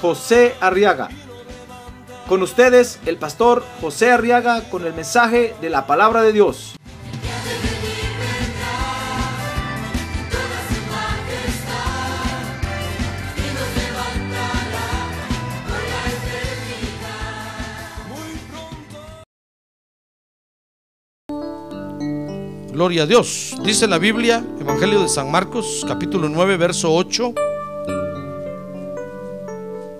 [0.00, 1.08] José Arriaga.
[2.28, 6.76] Con ustedes, el pastor José Arriaga con el mensaje de la palabra de Dios.
[22.76, 23.56] Gloria a Dios.
[23.64, 27.55] Dice la Biblia, Evangelio de San Marcos, capítulo 9, verso 8.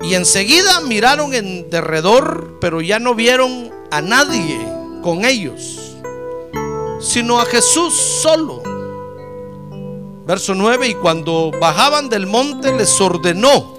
[0.07, 4.57] Y enseguida miraron en derredor, pero ya no vieron a nadie
[5.03, 5.97] con ellos,
[7.01, 8.63] sino a Jesús solo.
[10.25, 13.77] Verso 9, y cuando bajaban del monte les ordenó,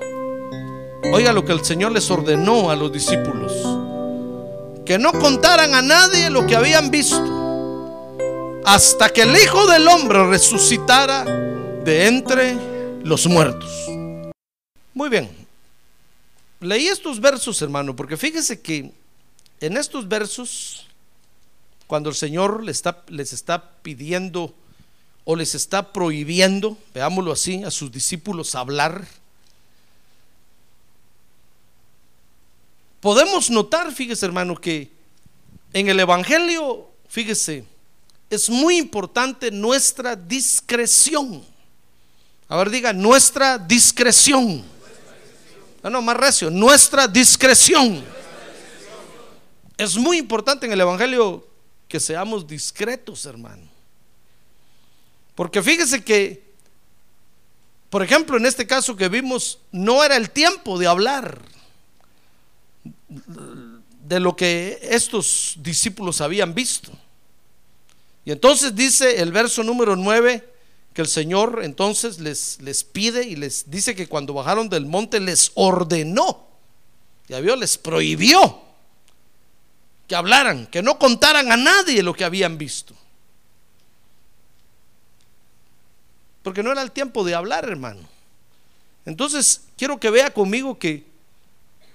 [1.13, 3.53] oiga lo que el Señor les ordenó a los discípulos,
[4.85, 7.37] que no contaran a nadie lo que habían visto
[8.65, 12.57] hasta que el Hijo del Hombre resucitara de entre
[13.01, 13.71] los muertos.
[14.93, 15.46] Muy bien.
[16.59, 18.91] Leí estos versos, hermano, porque fíjese que
[19.59, 20.87] en estos versos,
[21.85, 24.55] cuando el Señor les está, les está pidiendo
[25.23, 29.07] o les está prohibiendo, veámoslo así, a sus discípulos hablar,
[33.01, 34.91] podemos notar, fíjese hermano, que
[35.73, 37.65] en el Evangelio, fíjese,
[38.29, 41.43] es muy importante nuestra discreción.
[42.49, 44.63] A ver, diga, nuestra discreción.
[45.89, 48.03] No, más recio, nuestra discreción.
[49.77, 51.47] Es muy importante en el Evangelio
[51.87, 53.63] que seamos discretos, hermano.
[55.35, 56.43] Porque fíjese que,
[57.89, 61.39] por ejemplo, en este caso que vimos, no era el tiempo de hablar
[63.07, 66.91] de lo que estos discípulos habían visto.
[68.25, 70.56] Y entonces dice el verso número 9
[70.97, 75.19] que el Señor entonces les, les pide y les dice que cuando bajaron del monte
[75.19, 76.47] les ordenó,
[77.27, 78.59] ya vio, les prohibió
[80.07, 82.95] que hablaran, que no contaran a nadie lo que habían visto.
[86.41, 88.01] Porque no era el tiempo de hablar, hermano.
[89.05, 91.05] Entonces, quiero que vea conmigo que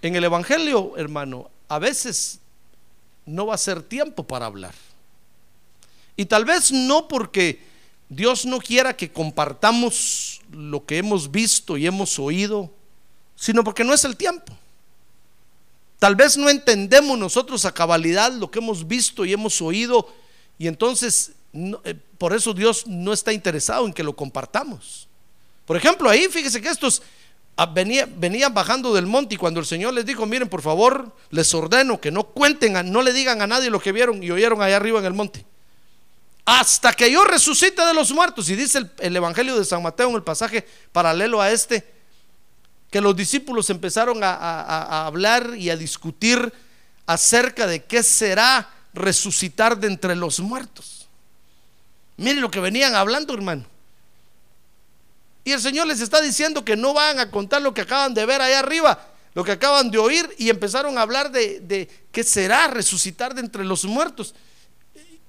[0.00, 2.38] en el Evangelio, hermano, a veces
[3.26, 4.76] no va a ser tiempo para hablar.
[6.16, 7.71] Y tal vez no porque
[8.14, 12.70] Dios no quiera que compartamos lo que hemos visto y hemos oído,
[13.36, 14.52] sino porque no es el tiempo.
[15.98, 20.12] Tal vez no entendemos nosotros a cabalidad lo que hemos visto y hemos oído
[20.58, 25.08] y entonces eh, por eso Dios no está interesado en que lo compartamos.
[25.64, 27.00] Por ejemplo, ahí fíjese que estos
[27.56, 31.54] ah, venían bajando del monte y cuando el Señor les dijo, miren por favor, les
[31.54, 34.76] ordeno que no cuenten, no le digan a nadie lo que vieron y oyeron allá
[34.76, 35.46] arriba en el monte
[36.44, 38.48] hasta que yo resucite de los muertos.
[38.48, 41.84] Y dice el, Evangelio de San Mateo en el pasaje paralelo a este,
[42.90, 46.52] que los discípulos empezaron a, hablar y a discutir
[47.06, 51.08] acerca de qué será resucitar de entre los muertos.
[52.16, 53.64] Mire lo que venían hablando, hermano.
[55.44, 58.26] Y el Señor les está diciendo que no van a contar lo que acaban de
[58.26, 62.68] ver allá arriba, lo que acaban de oír, y empezaron a hablar de qué será
[62.68, 64.34] resucitar de entre los muertos.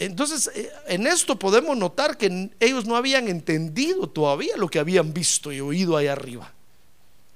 [0.05, 5.13] Entonces, eh, en esto podemos notar que ellos no habían entendido todavía lo que habían
[5.13, 6.51] visto y oído ahí arriba.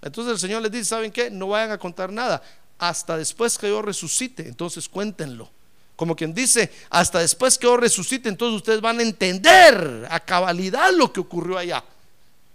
[0.01, 1.29] Entonces el Señor les dice, ¿saben qué?
[1.29, 2.41] No vayan a contar nada
[2.77, 5.49] hasta después que yo resucite, entonces cuéntenlo.
[5.95, 10.91] Como quien dice, hasta después que yo resucite, entonces ustedes van a entender a cabalidad
[10.93, 11.83] lo que ocurrió allá.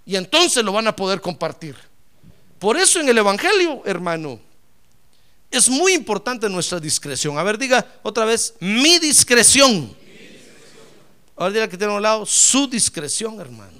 [0.06, 1.74] Y entonces lo van a poder compartir.
[2.60, 4.38] Por eso en el Evangelio, hermano,
[5.50, 7.36] es muy importante nuestra discreción.
[7.36, 10.02] A ver, diga otra vez, mi discreción.
[11.36, 13.78] Ahora diga que tiene a un lado, su discreción, hermano.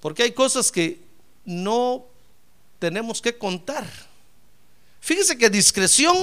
[0.00, 1.00] Porque hay cosas que
[1.44, 2.04] no
[2.78, 3.86] tenemos que contar.
[5.00, 6.16] Fíjese que discreción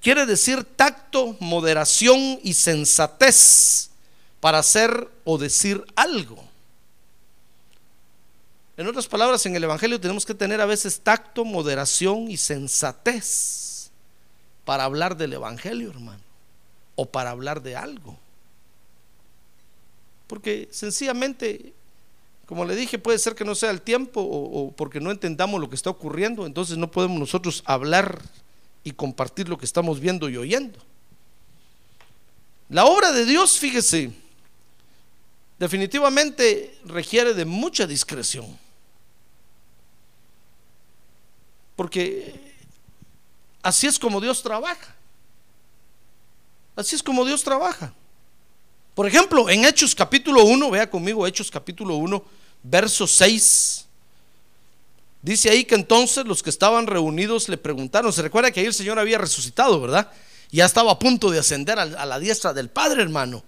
[0.00, 3.90] quiere decir tacto, moderación y sensatez
[4.40, 6.42] para hacer o decir algo.
[8.76, 13.90] En otras palabras, en el Evangelio tenemos que tener a veces tacto, moderación y sensatez
[14.64, 16.22] para hablar del Evangelio, hermano,
[16.96, 18.18] o para hablar de algo.
[20.32, 21.74] Porque sencillamente
[22.46, 25.68] como le dije, puede ser que no sea el tiempo o, porque no entendamos lo
[25.68, 28.22] que está ocurriendo, entonces no podemos nosotros hablar
[28.82, 30.78] y compartir lo que estamos viendo y oyendo.
[32.70, 34.10] La obra de Dios, fíjese,
[35.58, 38.58] definitivamente requiere de mucha discreción.
[41.76, 42.54] Porque
[43.62, 44.96] así es como Dios trabaja.
[46.74, 47.92] Así es como Dios trabaja.
[48.94, 52.22] Por ejemplo, en Hechos capítulo 1, vea conmigo Hechos capítulo 1,
[52.62, 53.86] verso 6.
[55.22, 58.74] Dice ahí que entonces los que estaban reunidos le preguntaron, se recuerda que ahí el
[58.74, 60.10] Señor había resucitado, ¿verdad?
[60.50, 63.42] Ya estaba a punto de ascender a la diestra del Padre, hermano.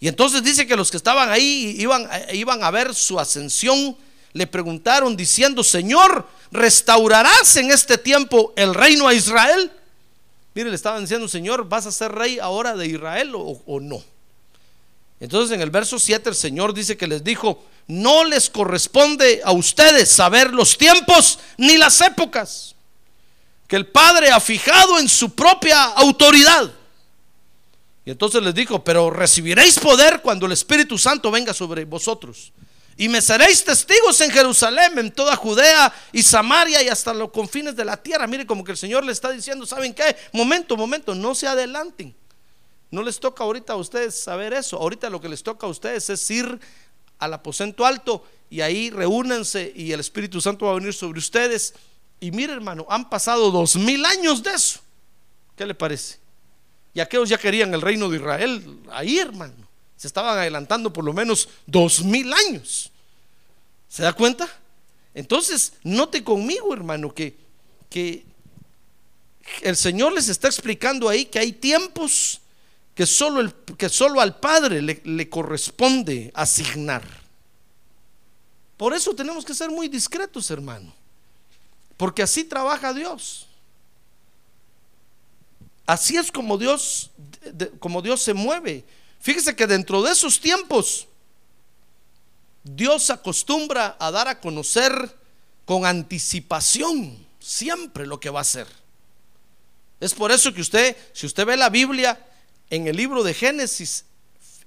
[0.00, 3.96] Y entonces dice que los que estaban ahí iban, iban a ver su ascensión,
[4.34, 9.72] le preguntaron diciendo, Señor, ¿restaurarás en este tiempo el reino a Israel?
[10.52, 14.04] Mire, le estaban diciendo, Señor, ¿vas a ser rey ahora de Israel o no?
[15.20, 19.52] Entonces en el verso 7 el Señor dice que les dijo, no les corresponde a
[19.52, 22.74] ustedes saber los tiempos ni las épocas
[23.66, 26.70] que el Padre ha fijado en su propia autoridad.
[28.04, 32.52] Y entonces les dijo, pero recibiréis poder cuando el Espíritu Santo venga sobre vosotros.
[32.96, 37.74] Y me seréis testigos en Jerusalén, en toda Judea y Samaria y hasta los confines
[37.74, 38.26] de la tierra.
[38.26, 40.14] Mire como que el Señor le está diciendo, ¿saben qué?
[40.32, 42.14] Momento, momento, no se adelanten.
[42.94, 44.78] No les toca ahorita a ustedes saber eso.
[44.78, 46.60] Ahorita lo que les toca a ustedes es ir
[47.18, 51.74] al aposento alto y ahí reúnanse y el Espíritu Santo va a venir sobre ustedes.
[52.20, 54.80] Y mire hermano, han pasado dos mil años de eso.
[55.56, 56.18] ¿Qué le parece?
[56.94, 59.54] Y aquellos ya querían el reino de Israel ahí hermano.
[59.96, 62.92] Se estaban adelantando por lo menos dos mil años.
[63.88, 64.48] ¿Se da cuenta?
[65.14, 67.36] Entonces, note conmigo hermano que,
[67.90, 68.24] que
[69.62, 72.40] el Señor les está explicando ahí que hay tiempos
[72.94, 77.02] que solo, el, que solo al Padre le, le corresponde asignar.
[78.76, 80.94] Por eso tenemos que ser muy discretos, hermano.
[81.96, 83.46] Porque así trabaja Dios.
[85.86, 87.10] Así es como Dios,
[87.78, 88.84] como Dios se mueve.
[89.20, 91.06] Fíjese que dentro de esos tiempos,
[92.62, 94.92] Dios acostumbra a dar a conocer
[95.64, 98.66] con anticipación siempre lo que va a hacer.
[100.00, 102.18] Es por eso que usted, si usted ve la Biblia,
[102.70, 104.04] en el libro de Génesis,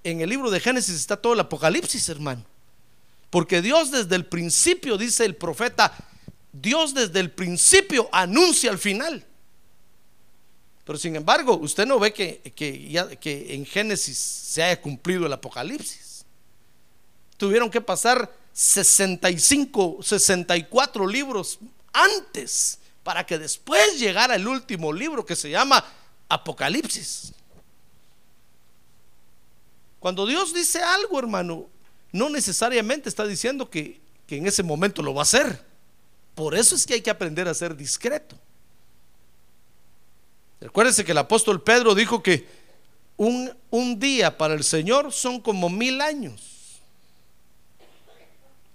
[0.04, 2.46] en el libro de Génesis está todo el Apocalipsis, hermano.
[3.30, 5.94] Porque Dios desde el principio, dice el profeta,
[6.52, 9.26] Dios desde el principio anuncia al final.
[10.86, 15.26] Pero sin embargo, usted no ve que, que, ya, que en Génesis se haya cumplido
[15.26, 16.26] el Apocalipsis.
[17.36, 21.60] Tuvieron que pasar 65, 64 libros
[21.92, 25.84] antes para que después llegara el último libro que se llama
[26.30, 27.34] Apocalipsis.
[30.00, 31.68] Cuando Dios dice algo, hermano,
[32.12, 35.66] no necesariamente está diciendo que, que en ese momento lo va a hacer.
[36.36, 38.38] Por eso es que hay que aprender a ser discreto.
[40.60, 42.48] Recuérdense que el apóstol Pedro dijo que
[43.16, 46.80] un, un, día para el Señor son como mil años.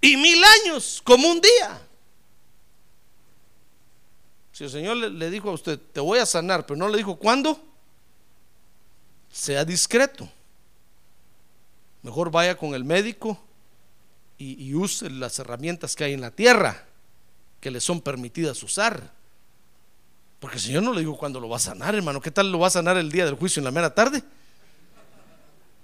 [0.00, 1.80] Y mil años como un día.
[4.52, 6.98] Si el Señor le, le dijo a usted, te voy a sanar, pero no le
[6.98, 7.60] dijo cuándo,
[9.30, 10.28] sea discreto.
[12.02, 13.40] Mejor vaya con el médico
[14.38, 16.84] y, use las herramientas que hay en la tierra
[17.60, 19.12] que le son permitidas usar.
[20.40, 22.20] Porque el Señor no le dijo cuándo lo va a sanar, hermano.
[22.20, 24.22] ¿Qué tal lo va a sanar el día del juicio en la mera tarde?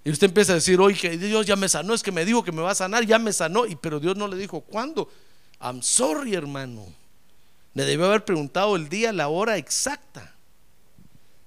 [0.05, 2.43] Y usted empieza a decir, oye, que Dios ya me sanó, es que me dijo
[2.43, 5.09] que me va a sanar, ya me sanó, y, pero Dios no le dijo cuándo.
[5.61, 6.87] I'm sorry, hermano.
[7.75, 10.35] Le debió haber preguntado el día, la hora exacta.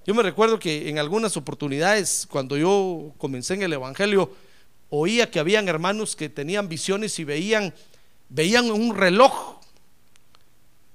[0.06, 4.32] Yo me recuerdo que en algunas oportunidades, cuando yo comencé en el Evangelio,
[4.92, 7.74] oía que habían hermanos que tenían visiones y veían,
[8.30, 9.60] veían un reloj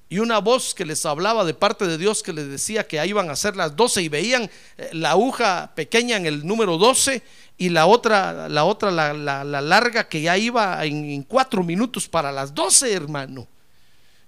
[0.09, 3.29] y una voz que les hablaba de parte de Dios que les decía que iban
[3.31, 7.23] a ser las 12 y veían eh, la aguja pequeña en el número 12
[7.59, 11.65] y la otra, la otra, la, la, la larga que ya iba en, en, cuatro
[11.65, 13.49] minutos para las 12, hermano.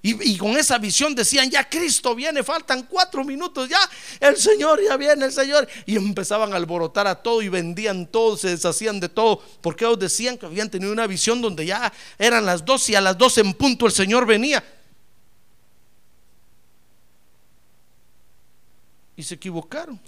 [0.00, 3.81] Y, con esa visión decían, ya Cristo viene, faltan cuatro minutos, ya
[4.21, 5.69] el Señor ya viene, el Señor.
[5.87, 9.99] Y empezaban a alborotar a todo y vendían todo, se deshacían de todo, porque ellos
[9.99, 13.40] decían que habían tenido una visión donde ya eran las 12 y a las 12
[13.40, 14.64] en punto el Señor venía.
[19.19, 20.00] y se equivocaron.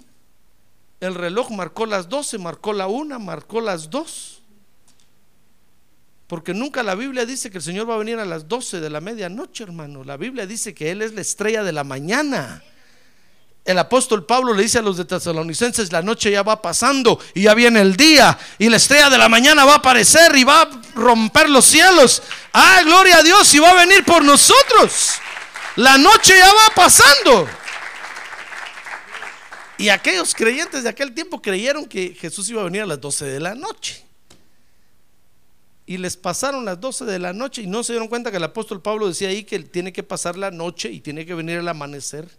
[1.01, 4.40] El reloj marcó las 12, marcó la una, marcó las dos.
[6.31, 8.89] Porque nunca la Biblia dice que el Señor va a venir a las 12 de
[8.89, 10.05] la medianoche, hermano.
[10.05, 12.63] La Biblia dice que Él es la estrella de la mañana.
[13.65, 17.41] el apóstol Pablo le dice a los de Tesalonicenses, la noche ya va pasando y
[17.41, 20.61] ya viene el día y la estrella de la mañana va a aparecer y va
[20.61, 22.23] a romper los cielos.
[22.53, 25.15] Ah, gloria a Dios y va a venir por nosotros.
[25.75, 27.49] La noche ya va pasando.
[29.77, 33.25] Y aquellos creyentes de aquel tiempo creyeron que Jesús iba a venir a las 12
[33.25, 34.10] de la noche.
[35.91, 38.43] Y les pasaron las 12 de la noche y no se dieron cuenta que el
[38.45, 41.67] apóstol Pablo decía ahí que tiene que pasar la noche y tiene que venir el
[41.67, 42.29] amanecer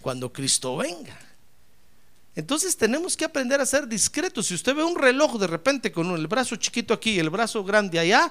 [0.00, 1.14] cuando Cristo venga.
[2.34, 4.46] Entonces tenemos que aprender a ser discretos.
[4.46, 7.62] Si usted ve un reloj de repente con el brazo chiquito aquí y el brazo
[7.62, 8.30] grande allá,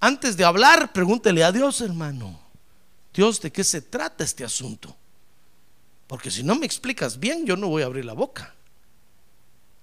[0.00, 2.40] antes de hablar, pregúntele a Dios, hermano.
[3.12, 4.96] Dios, ¿de qué se trata este asunto?
[6.06, 8.54] Porque si no me explicas bien, yo no voy a abrir la boca.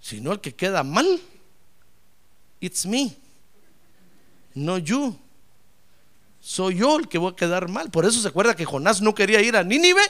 [0.02, 1.22] Sino el que queda mal,
[2.60, 3.16] it's me,
[4.56, 5.16] no you.
[6.40, 7.92] Soy yo el que voy a quedar mal.
[7.92, 10.02] Por eso se acuerda que Jonás no quería ir a Nínive,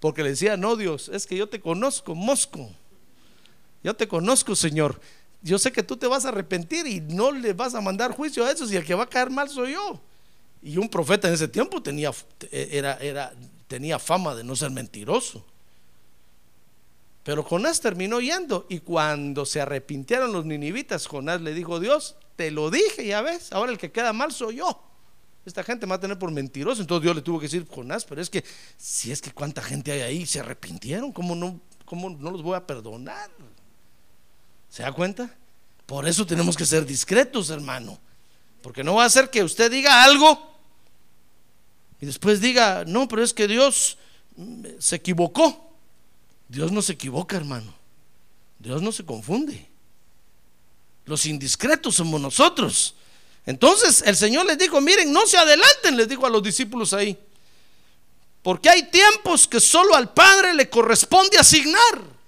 [0.00, 2.70] porque le decía, no Dios, es que yo te conozco, Mosco.
[3.82, 5.00] Yo te conozco, Señor.
[5.42, 8.44] Yo sé que tú te vas a arrepentir y no le vas a mandar juicio
[8.44, 10.00] a esos y el que va a caer mal soy yo.
[10.62, 12.12] Y un profeta en ese tiempo tenía,
[12.50, 13.32] era, era,
[13.68, 15.44] tenía fama de no ser mentiroso.
[17.22, 22.52] Pero Jonás terminó yendo y cuando se arrepintieron los ninivitas, Jonás le dijo, Dios, te
[22.52, 24.80] lo dije, ya ves, ahora el que queda mal soy yo.
[25.44, 26.80] Esta gente me va a tener por mentiroso.
[26.80, 28.44] Entonces Dios le tuvo que decir, Jonás, pero es que
[28.76, 32.54] si es que cuánta gente hay ahí, se arrepintieron, ¿cómo no, cómo no los voy
[32.54, 33.28] a perdonar?
[34.68, 35.34] ¿Se da cuenta?
[35.84, 37.98] Por eso tenemos que ser discretos, hermano.
[38.62, 40.54] Porque no va a ser que usted diga algo
[42.00, 43.98] y después diga, no, pero es que Dios
[44.78, 45.74] se equivocó.
[46.46, 47.74] Dios no se equivoca, hermano.
[48.60, 49.68] Dios no se confunde.
[51.08, 52.94] Los indiscretos somos nosotros.
[53.46, 57.18] Entonces el Señor les dijo, miren, no se adelanten, les dijo a los discípulos ahí.
[58.42, 62.18] Porque hay tiempos que solo al Padre le corresponde asignar.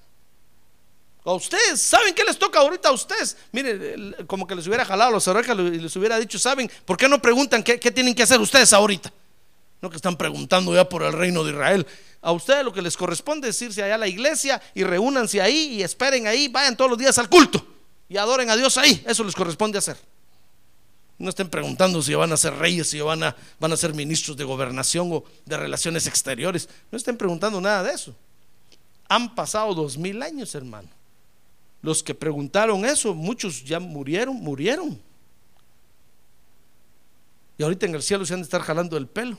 [1.22, 3.36] A ustedes, ¿saben qué les toca ahorita a ustedes?
[3.52, 6.70] Miren, como que les hubiera jalado los orejas y les hubiera dicho, ¿saben?
[6.86, 9.12] ¿Por qué no preguntan qué, qué tienen que hacer ustedes ahorita?
[9.82, 11.86] No que están preguntando ya por el reino de Israel.
[12.22, 15.74] A ustedes lo que les corresponde es irse allá a la iglesia y reúnanse ahí
[15.74, 17.79] y esperen ahí, vayan todos los días al culto
[18.10, 19.02] y adoren a Dios ahí.
[19.06, 19.96] Eso les corresponde hacer.
[21.16, 24.36] No estén preguntando si van a ser reyes, si van a, van a ser ministros
[24.36, 26.68] de gobernación o de relaciones exteriores.
[26.90, 28.14] No estén preguntando nada de eso.
[29.08, 30.88] Han pasado dos mil años, hermano.
[31.82, 35.00] Los que preguntaron eso, muchos ya murieron, murieron.
[37.58, 39.38] Y ahorita en el cielo se han de estar jalando el pelo.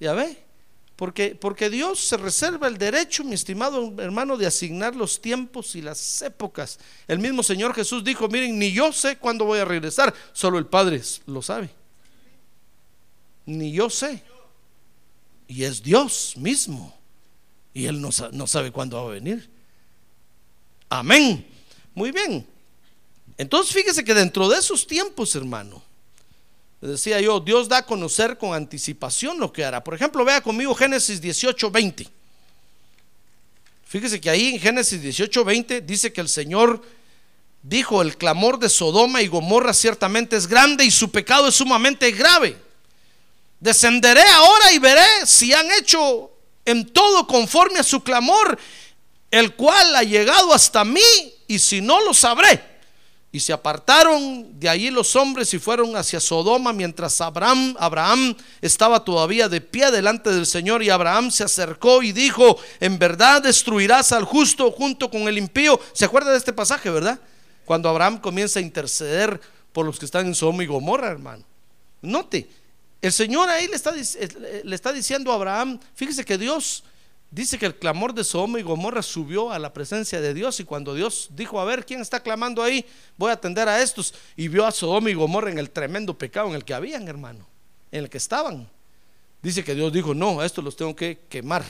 [0.00, 0.42] ¿Ya ve?
[0.96, 5.82] Porque, porque Dios se reserva el derecho, mi estimado hermano, de asignar los tiempos y
[5.82, 6.78] las épocas.
[7.08, 10.66] El mismo Señor Jesús dijo, miren, ni yo sé cuándo voy a regresar, solo el
[10.66, 11.70] Padre lo sabe.
[13.46, 14.22] Ni yo sé.
[15.48, 16.96] Y es Dios mismo.
[17.74, 19.50] Y Él no, no sabe cuándo va a venir.
[20.88, 21.46] Amén.
[21.94, 22.46] Muy bien.
[23.38, 25.82] Entonces fíjese que dentro de esos tiempos, hermano,
[26.90, 29.84] decía yo, Dios da a conocer con anticipación lo que hará.
[29.84, 32.08] Por ejemplo, vea conmigo Génesis 18, 20.
[33.86, 36.82] Fíjese que ahí en Génesis 18, 20 dice que el Señor
[37.62, 42.10] dijo, el clamor de Sodoma y Gomorra ciertamente es grande y su pecado es sumamente
[42.10, 42.56] grave.
[43.60, 46.32] Descenderé ahora y veré si han hecho
[46.64, 48.58] en todo conforme a su clamor,
[49.30, 51.00] el cual ha llegado hasta mí,
[51.46, 52.71] y si no lo sabré.
[53.34, 59.02] Y se apartaron de allí los hombres y fueron hacia Sodoma mientras Abraham, Abraham estaba
[59.02, 64.12] todavía de pie delante del Señor y Abraham se acercó y dijo, en verdad destruirás
[64.12, 65.80] al justo junto con el impío.
[65.94, 67.18] ¿Se acuerda de este pasaje, verdad?
[67.64, 69.40] Cuando Abraham comienza a interceder
[69.72, 71.42] por los que están en Sodoma y Gomorra, hermano.
[72.02, 72.50] Note,
[73.00, 76.84] el Señor ahí le está, le está diciendo a Abraham, fíjese que Dios
[77.32, 80.64] Dice que el clamor de Sodoma y Gomorra subió a la presencia de Dios y
[80.64, 82.84] cuando Dios dijo, a ver, ¿quién está clamando ahí?
[83.16, 84.12] Voy a atender a estos.
[84.36, 87.46] Y vio a Sodoma y Gomorra en el tremendo pecado en el que habían, hermano,
[87.90, 88.68] en el que estaban.
[89.40, 91.64] Dice que Dios dijo, no, a estos los tengo que quemar,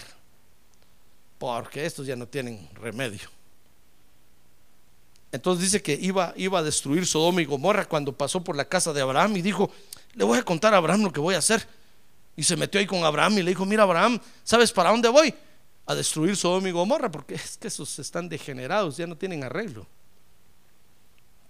[1.39, 3.31] porque estos ya no tienen remedio.
[5.31, 8.93] Entonces dice que iba, iba a destruir Sodoma y Gomorra cuando pasó por la casa
[8.93, 9.71] de Abraham y dijo,
[10.15, 11.65] le voy a contar a Abraham lo que voy a hacer.
[12.37, 15.33] Y se metió ahí con Abraham y le dijo, mira Abraham, ¿sabes para dónde voy?
[15.87, 19.87] A destruir Sodoma y Gomorra, porque es que esos están degenerados, ya no tienen arreglo.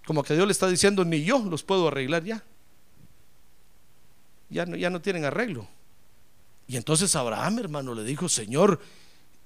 [0.06, 2.42] Como que Dios le está diciendo, ni yo los puedo arreglar ya.
[4.50, 5.66] Ya no, ya no tienen arreglo.
[6.66, 8.80] Y entonces Abraham, hermano, le dijo, Señor,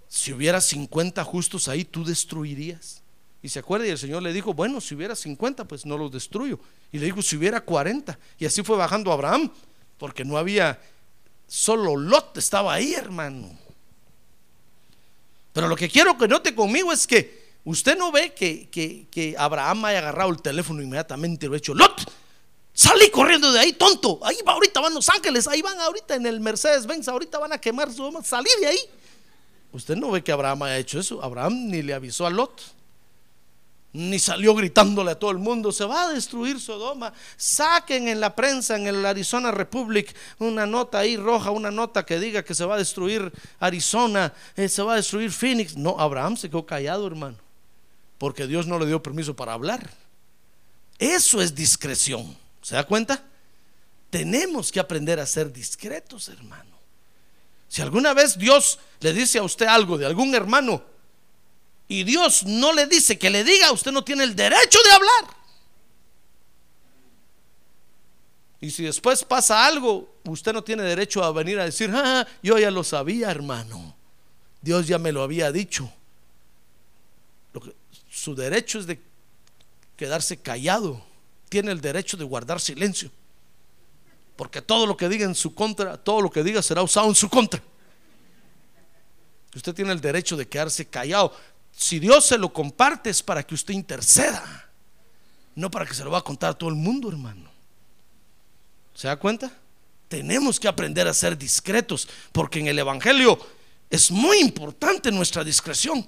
[0.08, 3.02] si hubiera 50 justos ahí, tú destruirías.
[3.42, 6.10] Y se acuerda, y el Señor le dijo, bueno, si hubiera 50, pues no los
[6.10, 6.58] destruyo.
[6.90, 8.18] Y le dijo, si hubiera 40.
[8.38, 9.50] Y así fue bajando Abraham,
[9.98, 10.80] porque no había,
[11.46, 13.65] solo Lot estaba ahí, hermano.
[15.56, 19.34] Pero lo que quiero que note conmigo es que usted no ve que, que, que
[19.38, 22.12] Abraham haya agarrado el teléfono inmediatamente y lo ha hecho, Lot,
[22.74, 24.20] salí corriendo de ahí, tonto.
[24.22, 27.54] Ahí va, ahorita van Los Ángeles, ahí van ahorita en el Mercedes Benz, ahorita van
[27.54, 28.78] a quemar su salí de ahí.
[29.72, 31.24] Usted no ve que Abraham haya hecho eso.
[31.24, 32.60] Abraham ni le avisó a Lot
[33.96, 37.12] ni salió gritándole a todo el mundo, se va a destruir Sodoma.
[37.36, 42.20] Saquen en la prensa, en el Arizona Republic, una nota ahí roja, una nota que
[42.20, 45.76] diga que se va a destruir Arizona, eh, se va a destruir Phoenix.
[45.76, 47.38] No, Abraham se quedó callado, hermano,
[48.18, 49.90] porque Dios no le dio permiso para hablar.
[50.98, 52.36] Eso es discreción.
[52.60, 53.22] ¿Se da cuenta?
[54.10, 56.76] Tenemos que aprender a ser discretos, hermano.
[57.68, 60.82] Si alguna vez Dios le dice a usted algo de algún hermano,
[61.88, 65.36] y Dios no le dice que le diga, usted no tiene el derecho de hablar.
[68.60, 72.58] Y si después pasa algo, usted no tiene derecho a venir a decir, ah, yo
[72.58, 73.94] ya lo sabía, hermano.
[74.60, 75.92] Dios ya me lo había dicho.
[78.10, 79.00] su derecho es de
[79.96, 81.04] quedarse callado.
[81.48, 83.10] Tiene el derecho de guardar silencio.
[84.34, 87.14] Porque todo lo que diga en su contra, todo lo que diga será usado en
[87.14, 87.62] su contra.
[89.54, 91.32] Usted tiene el derecho de quedarse callado
[91.76, 94.70] si Dios se lo comparte es para que usted interceda,
[95.54, 97.50] no para que se lo va a contar a todo el mundo, hermano.
[98.94, 99.52] ¿Se da cuenta?
[100.08, 103.38] Tenemos que aprender a ser discretos, porque en el Evangelio
[103.90, 106.06] es muy importante nuestra discreción,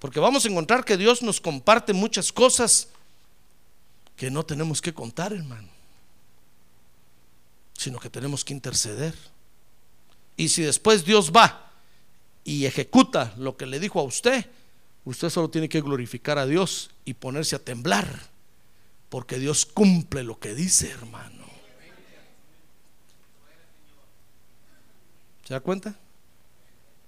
[0.00, 2.88] porque vamos a encontrar que Dios nos comparte muchas cosas
[4.16, 5.68] que no tenemos que contar, hermano,
[7.78, 9.14] sino que tenemos que interceder.
[10.36, 11.70] Y si después Dios va
[12.42, 14.50] y ejecuta lo que le dijo a usted,
[15.04, 18.06] Usted solo tiene que glorificar a Dios y ponerse a temblar,
[19.08, 21.46] porque Dios cumple lo que dice, hermano.
[25.46, 25.96] ¿Se da cuenta?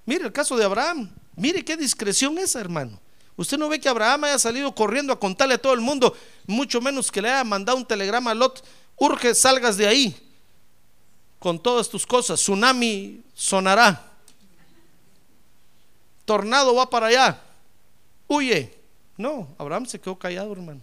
[0.06, 1.10] Mire el caso de Abraham.
[1.36, 2.98] Mire qué discreción esa, hermano.
[3.36, 6.80] Usted no ve que Abraham haya salido corriendo a contarle a todo el mundo, mucho
[6.80, 8.64] menos que le haya mandado un telegrama a Lot.
[8.96, 10.30] Urge, salgas de ahí
[11.38, 12.40] con todas tus cosas.
[12.40, 14.10] Tsunami sonará.
[16.24, 17.51] Tornado va para allá
[18.34, 18.78] huye.
[19.16, 20.80] No, Abraham se quedó callado, hermano.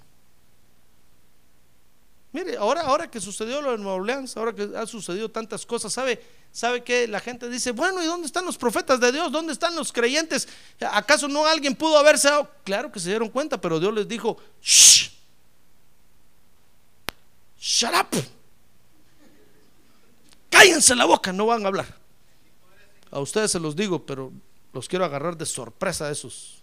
[2.32, 5.92] Mire, ahora, ahora que sucedió lo de Nueva Orleans, ahora que ha sucedido tantas cosas,
[5.92, 6.22] ¿sabe?
[6.52, 9.32] ¿Sabe que la gente dice, bueno, ¿y dónde están los profetas de Dios?
[9.32, 10.48] ¿Dónde están los creyentes?
[10.92, 12.52] ¿Acaso no alguien pudo haberse dado?
[12.64, 15.10] Claro que se dieron cuenta, pero Dios les dijo, shh,
[17.60, 18.24] shut up,
[20.50, 21.98] cállense la boca, no van a hablar.
[23.12, 24.32] A ustedes se los digo, pero
[24.72, 26.62] los quiero agarrar de sorpresa a esos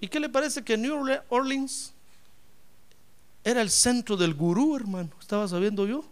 [0.00, 1.92] ¿Y qué le parece que New Orleans
[3.42, 5.10] era el centro del gurú, hermano?
[5.20, 6.04] Estaba sabiendo yo.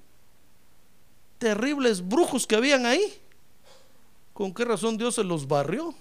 [1.39, 3.21] Terribles brujos que habían ahí.
[4.33, 5.95] ¿Con qué razón Dios se los barrió?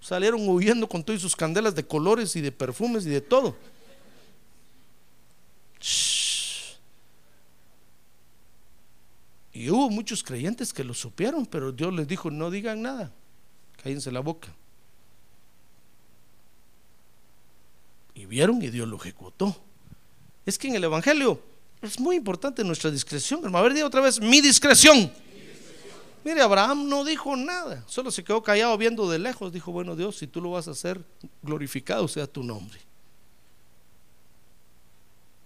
[0.00, 3.56] Salieron huyendo con todas sus candelas de colores y de perfumes y de todo.
[9.52, 13.10] Y hubo muchos creyentes que lo supieron, pero Dios les dijo, no digan nada,
[13.82, 14.54] cállense la boca.
[18.26, 19.56] Vieron y Dios lo ejecutó.
[20.44, 21.40] Es que en el Evangelio
[21.82, 23.40] es muy importante nuestra discreción.
[23.44, 25.10] Hermano, a ver, otra vez, mi discreción.
[26.24, 29.52] Mire, Abraham no dijo nada, solo se quedó callado viendo de lejos.
[29.52, 31.00] Dijo, bueno Dios, si tú lo vas a hacer,
[31.42, 32.80] glorificado sea tu nombre.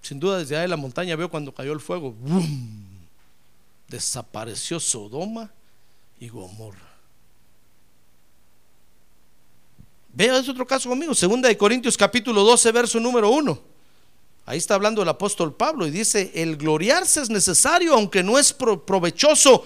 [0.01, 2.91] Sin duda desde ahí en la montaña veo cuando cayó el fuego, ¡bum!
[3.89, 5.51] desapareció Sodoma
[6.19, 6.90] y Gomorra.
[10.13, 11.15] Vea, es otro caso conmigo.
[11.15, 13.61] Segunda de Corintios capítulo 12, verso número 1.
[14.47, 18.53] Ahí está hablando el apóstol Pablo y dice, el gloriarse es necesario, aunque no es
[18.53, 19.65] provechoso.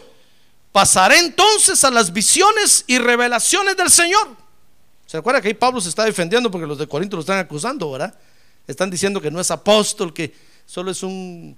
[0.72, 4.28] Pasaré entonces a las visiones y revelaciones del Señor.
[5.06, 7.90] ¿Se acuerda que ahí Pablo se está defendiendo porque los de Corinto lo están acusando,
[7.92, 8.14] ¿verdad?
[8.66, 10.34] Están diciendo que no es apóstol, que
[10.66, 11.56] solo es un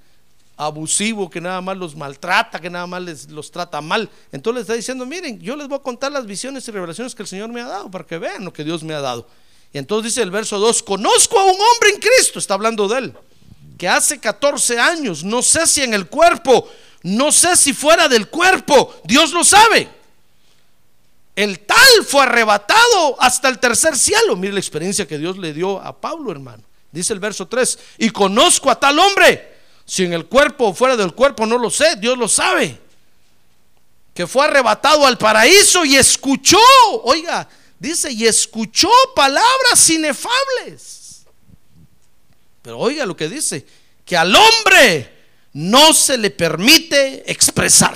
[0.56, 4.08] abusivo que nada más los maltrata, que nada más les, los trata mal.
[4.32, 7.22] Entonces les está diciendo, miren, yo les voy a contar las visiones y revelaciones que
[7.22, 9.28] el Señor me ha dado para que vean lo que Dios me ha dado.
[9.72, 12.98] Y entonces dice el verso 2, conozco a un hombre en Cristo, está hablando de
[12.98, 13.14] él,
[13.76, 16.68] que hace 14 años, no sé si en el cuerpo,
[17.02, 19.88] no sé si fuera del cuerpo, Dios lo sabe.
[21.34, 24.36] El tal fue arrebatado hasta el tercer cielo.
[24.36, 26.62] Mire la experiencia que Dios le dio a Pablo, hermano.
[26.90, 29.55] Dice el verso 3, y conozco a tal hombre
[29.86, 32.78] si en el cuerpo o fuera del cuerpo, no lo sé, Dios lo sabe.
[34.12, 36.58] Que fue arrebatado al paraíso y escuchó,
[37.04, 41.24] oiga, dice, y escuchó palabras inefables.
[42.62, 43.64] Pero oiga lo que dice,
[44.04, 45.12] que al hombre
[45.52, 47.94] no se le permite expresar.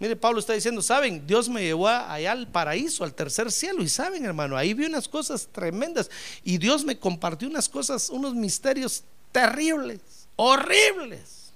[0.00, 3.82] Mire, Pablo está diciendo, saben, Dios me llevó allá al paraíso, al tercer cielo.
[3.82, 6.10] Y saben, hermano, ahí vi unas cosas tremendas.
[6.44, 9.04] Y Dios me compartió unas cosas, unos misterios
[9.38, 10.00] terribles,
[10.34, 11.52] horribles.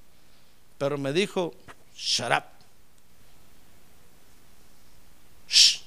[0.78, 1.52] Pero me dijo,
[1.96, 2.44] shut up.
[5.48, 5.80] Shh.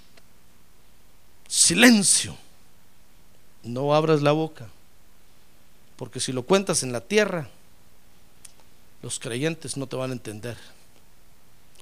[1.48, 2.36] Silencio.
[3.64, 4.68] No abras la boca.
[5.96, 7.48] Porque si lo cuentas en la tierra,
[9.02, 10.58] los creyentes no te van a entender.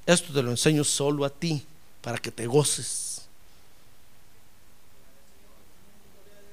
[0.06, 1.64] Esto te lo enseño solo a ti,
[2.02, 3.22] para que te goces.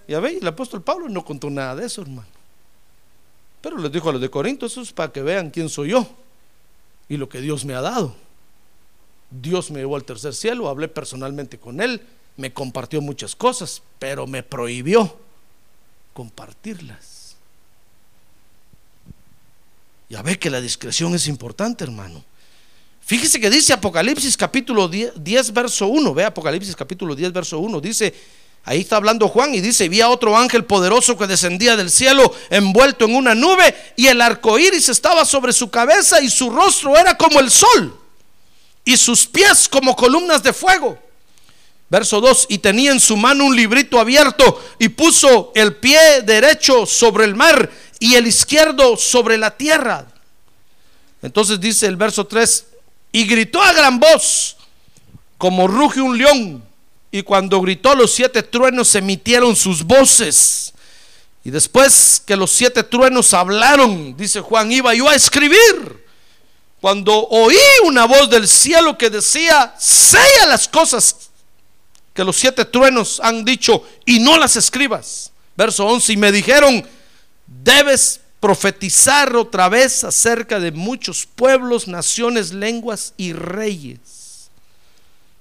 [0.08, 2.41] Ya ve, el apóstol Pablo no contó nada de eso, hermano.
[3.62, 6.08] Pero les dijo a los de Corinto, eso es para que vean quién soy yo
[7.08, 8.16] y lo que Dios me ha dado.
[9.30, 12.02] Dios me llevó al tercer cielo, hablé personalmente con Él,
[12.38, 15.18] me compartió muchas cosas, pero me prohibió
[16.14, 17.36] compartirlas.
[20.10, 22.24] Ya ve que la discreción es importante, hermano.
[23.02, 26.14] Fíjese que dice Apocalipsis capítulo 10, verso 1.
[26.14, 27.82] Ve Apocalipsis capítulo 10 verso 1.
[27.82, 28.14] Dice,
[28.64, 32.34] ahí está hablando Juan y dice, vi a otro ángel poderoso que descendía del cielo
[32.50, 36.98] envuelto en una nube y el arco iris estaba sobre su cabeza y su rostro
[36.98, 37.98] era como el sol
[38.86, 40.98] y sus pies como columnas de fuego.
[41.90, 46.86] Verso 2, y tenía en su mano un librito abierto y puso el pie derecho
[46.86, 47.70] sobre el mar
[48.00, 50.08] y el izquierdo sobre la tierra.
[51.22, 52.66] Entonces dice el verso 3,
[53.12, 54.56] y gritó a gran voz,
[55.38, 56.64] como ruge un león.
[57.12, 60.74] Y cuando gritó, los siete truenos emitieron sus voces.
[61.44, 66.06] Y después que los siete truenos hablaron, dice Juan, iba yo a escribir.
[66.80, 71.30] Cuando oí una voz del cielo que decía, sella las cosas
[72.14, 75.32] que los siete truenos han dicho y no las escribas.
[75.56, 76.88] Verso 11, y me dijeron,
[77.46, 84.00] debes profetizar otra vez acerca de muchos pueblos, naciones, lenguas y reyes.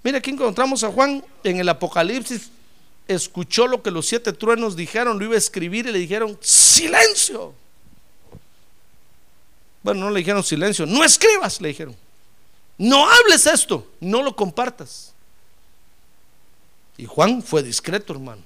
[0.03, 2.51] Mira, aquí encontramos a Juan en el Apocalipsis.
[3.07, 7.53] Escuchó lo que los siete truenos dijeron, lo iba a escribir y le dijeron, silencio.
[9.83, 11.97] Bueno, no le dijeron silencio, no escribas, le dijeron.
[12.79, 15.13] No hables esto, no lo compartas.
[16.97, 18.43] Y Juan fue discreto, hermano.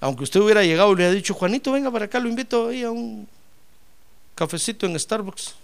[0.00, 2.82] Aunque usted hubiera llegado y le hubiera dicho, Juanito, venga para acá, lo invito ahí
[2.82, 3.28] a un
[4.34, 5.54] cafecito en Starbucks.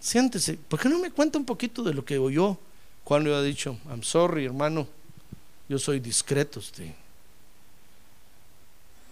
[0.00, 2.56] Siéntese, ¿por qué no me cuenta un poquito de lo que oyó?
[3.04, 4.86] Juan le ha dicho, I'm sorry, hermano,
[5.68, 6.92] yo soy discreto usted.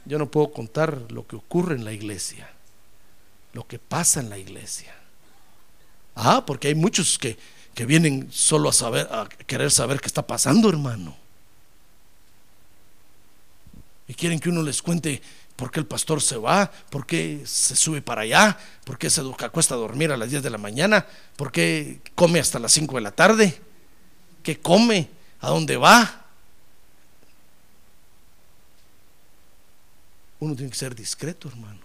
[0.04, 2.50] Yo no puedo contar lo que ocurre en la iglesia,
[3.52, 4.94] lo que pasa en la iglesia.
[6.14, 7.38] Ah, porque hay muchos que,
[7.74, 11.16] que vienen solo a saber, a querer saber qué está pasando, hermano.
[14.08, 15.20] Y quieren que uno les cuente
[15.54, 19.20] por qué el pastor se va, por qué se sube para allá, por qué se
[19.20, 22.94] acuesta a dormir a las 10 de la mañana, por qué come hasta las 5
[22.94, 23.60] de la tarde,
[24.42, 25.08] qué come,
[25.40, 26.26] a dónde va.
[30.40, 31.80] Uno tiene que ser discreto, hermano,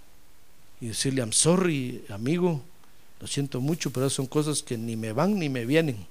[0.79, 2.63] y decirle, I'm sorry, amigo,
[3.19, 6.05] lo siento mucho, pero son cosas que ni me van ni me vienen,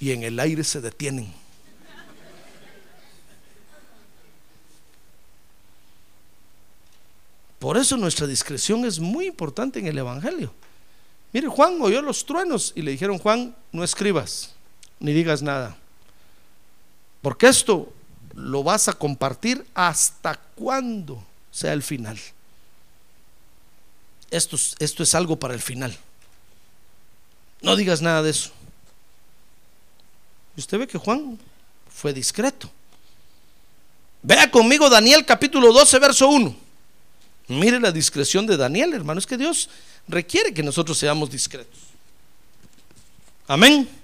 [0.00, 1.32] y en el aire se detienen.
[7.58, 10.52] Por eso nuestra discreción es muy importante en el Evangelio.
[11.32, 14.54] Mire, Juan oyó los truenos y le dijeron, Juan, no escribas,
[15.02, 15.76] ni digas nada.
[17.20, 17.92] Porque esto
[18.34, 22.18] lo vas a compartir hasta cuando sea el final.
[24.30, 25.96] Esto, esto es algo para el final.
[27.60, 28.50] No digas nada de eso.
[30.56, 31.38] Usted ve que Juan
[31.92, 32.70] fue discreto.
[34.22, 36.56] Vea conmigo Daniel capítulo 12, verso 1.
[37.48, 39.18] Mire la discreción de Daniel, hermano.
[39.18, 39.68] Es que Dios
[40.06, 41.80] requiere que nosotros seamos discretos.
[43.48, 44.01] Amén.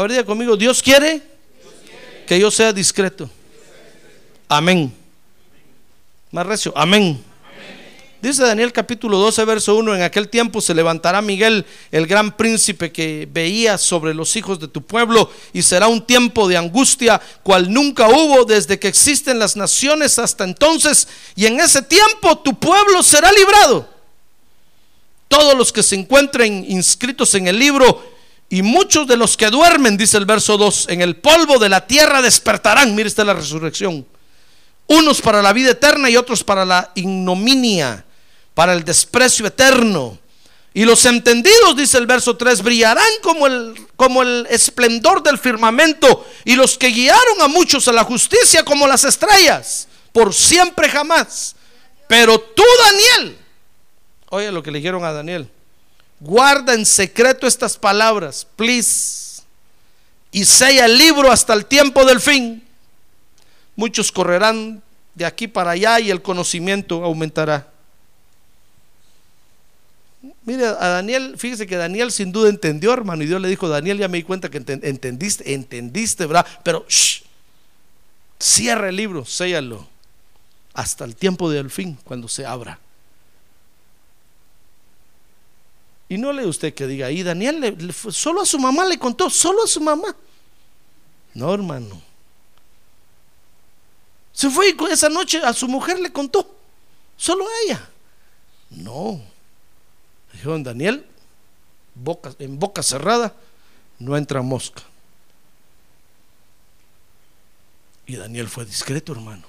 [0.00, 1.20] A ver, diga conmigo, Dios quiere
[2.26, 3.28] que yo sea discreto.
[4.48, 4.90] Amén.
[6.30, 7.22] Más recio, amén.
[8.22, 12.90] Dice Daniel capítulo 12, verso 1, en aquel tiempo se levantará Miguel, el gran príncipe
[12.90, 17.70] que veía sobre los hijos de tu pueblo, y será un tiempo de angustia, cual
[17.70, 23.02] nunca hubo desde que existen las naciones hasta entonces, y en ese tiempo tu pueblo
[23.02, 23.86] será librado.
[25.28, 28.18] Todos los que se encuentren inscritos en el libro,
[28.50, 31.86] y muchos de los que duermen, dice el verso 2, en el polvo de la
[31.86, 34.06] tierra despertarán, mire esta la resurrección,
[34.88, 38.04] unos para la vida eterna y otros para la ignominia
[38.60, 40.18] para el desprecio eterno.
[40.74, 46.26] Y los entendidos, dice el verso 3, brillarán como el, como el esplendor del firmamento
[46.44, 51.56] y los que guiaron a muchos a la justicia como las estrellas, por siempre jamás.
[52.06, 53.38] Pero tú, Daniel,
[54.28, 55.50] oye lo que le dijeron a Daniel,
[56.20, 59.42] guarda en secreto estas palabras, please,
[60.30, 62.62] y sella el libro hasta el tiempo del fin.
[63.74, 64.82] Muchos correrán
[65.14, 67.68] de aquí para allá y el conocimiento aumentará.
[70.44, 73.98] Mire, a Daniel, fíjese que Daniel sin duda entendió, hermano, y Dios le dijo, Daniel,
[73.98, 76.46] ya me di cuenta que entendiste, entendiste, ¿verdad?
[76.62, 77.22] Pero, shh,
[78.38, 79.88] cierra el libro, séllalo,
[80.74, 82.78] hasta el tiempo del fin, cuando se abra.
[86.10, 89.62] Y no lee usted que diga ahí, Daniel solo a su mamá le contó, solo
[89.62, 90.14] a su mamá.
[91.34, 92.02] No, hermano.
[94.32, 96.52] Se fue y esa noche a su mujer le contó,
[97.16, 97.88] solo a ella.
[98.70, 99.20] No.
[100.32, 101.06] Dijeron, Daniel,
[101.94, 103.32] boca, en boca cerrada
[104.00, 104.82] no entra mosca.
[108.04, 109.46] Y Daniel fue discreto, hermano.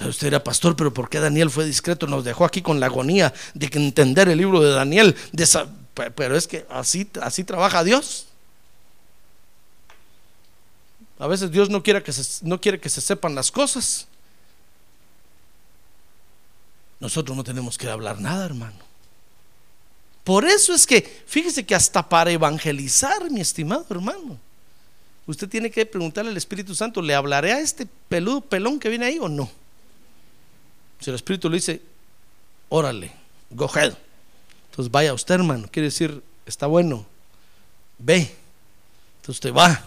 [0.00, 2.06] Usted era pastor, pero ¿por qué Daniel fue discreto?
[2.06, 5.16] Nos dejó aquí con la agonía de entender el libro de Daniel.
[6.14, 8.26] pero es que así, así trabaja Dios.
[11.18, 14.06] A veces Dios no quiere, que se, no quiere que se sepan las cosas.
[17.00, 18.78] Nosotros no tenemos que hablar nada, hermano.
[20.22, 24.38] Por eso es que, fíjese que hasta para evangelizar, mi estimado hermano,
[25.26, 29.06] usted tiene que preguntarle al Espíritu Santo, ¿le hablaré a este peludo pelón que viene
[29.06, 29.50] ahí o no?
[31.00, 31.82] Si el Espíritu le dice,
[32.68, 33.12] órale,
[33.50, 33.94] go ahead.
[34.70, 35.68] Entonces vaya usted, hermano.
[35.70, 37.06] Quiere decir, está bueno,
[37.98, 38.34] ve.
[39.16, 39.84] Entonces usted va.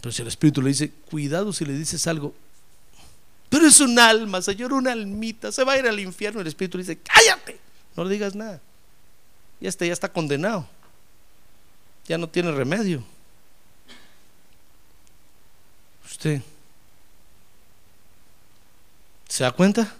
[0.00, 2.34] Pero si el Espíritu le dice, cuidado si le dices algo,
[3.52, 6.40] pero es un alma, Señor, una almita, se va a ir al infierno.
[6.40, 7.60] El Espíritu le dice, cállate,
[7.94, 8.58] no le digas nada.
[9.60, 10.66] Y este ya está condenado.
[12.08, 13.04] Ya no tiene remedio.
[16.04, 16.40] Usted.
[19.28, 19.94] ¿Se da cuenta?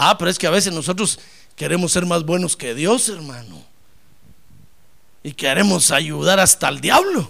[0.00, 1.18] Ah, pero es que a veces nosotros
[1.56, 3.60] queremos ser más buenos que Dios, hermano.
[5.24, 7.28] Y queremos ayudar hasta al diablo.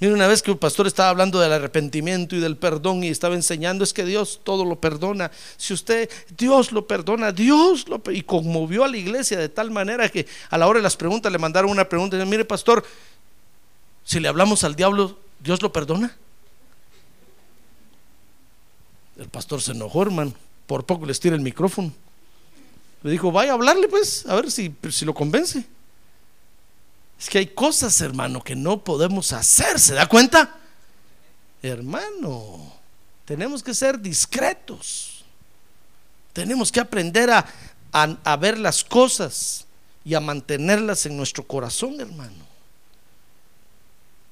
[0.00, 3.34] Mira, una vez que un pastor estaba hablando del arrepentimiento y del perdón y estaba
[3.34, 5.30] enseñando, es que Dios todo lo perdona.
[5.58, 10.08] Si usted, Dios lo perdona, Dios lo Y conmovió a la iglesia de tal manera
[10.08, 12.18] que a la hora de las preguntas le mandaron una pregunta.
[12.18, 12.82] Y mire, pastor,
[14.02, 16.16] si le hablamos al diablo, ¿Dios lo perdona?
[19.16, 20.32] El pastor se enojó, hermano.
[20.66, 21.92] Por poco les tira el micrófono.
[23.02, 25.64] Le dijo, vaya a hablarle pues, a ver si, si lo convence.
[27.18, 30.58] Es que hay cosas, hermano, que no podemos hacer, ¿se da cuenta?
[31.62, 32.72] Hermano,
[33.24, 35.24] tenemos que ser discretos.
[36.32, 37.46] Tenemos que aprender a,
[37.92, 39.66] a ver las cosas
[40.04, 42.44] y a mantenerlas en nuestro corazón, hermano.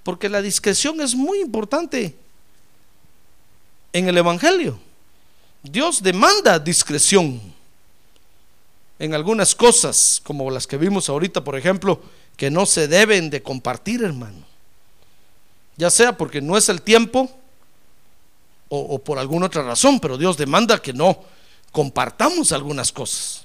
[0.03, 2.17] Porque la discreción es muy importante
[3.93, 4.79] en el Evangelio.
[5.63, 7.41] Dios demanda discreción
[8.99, 12.01] en algunas cosas, como las que vimos ahorita, por ejemplo,
[12.37, 14.45] que no se deben de compartir, hermano.
[15.77, 17.31] Ya sea porque no es el tiempo
[18.69, 21.19] o, por alguna otra razón, pero Dios demanda que no
[21.73, 23.45] compartamos algunas cosas.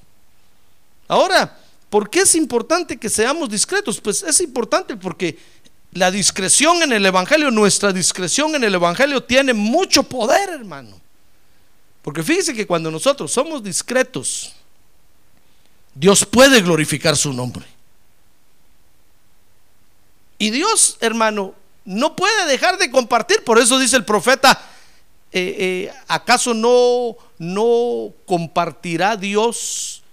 [1.08, 4.00] Ahora, ¿por qué es importante que seamos discretos?
[4.00, 5.38] Pues es importante porque
[5.98, 11.02] la discreción en el Evangelio, nuestra discreción en el Evangelio tiene mucho poder, hermano.
[12.04, 14.54] Porque fíjese que cuando nosotros somos discretos,
[15.96, 17.66] Dios puede glorificar su nombre.
[20.38, 23.44] Y Dios, hermano, no puede dejar de compartir.
[23.44, 24.62] Por eso dice el profeta,
[25.32, 30.04] eh, eh, ¿acaso no, no compartirá Dios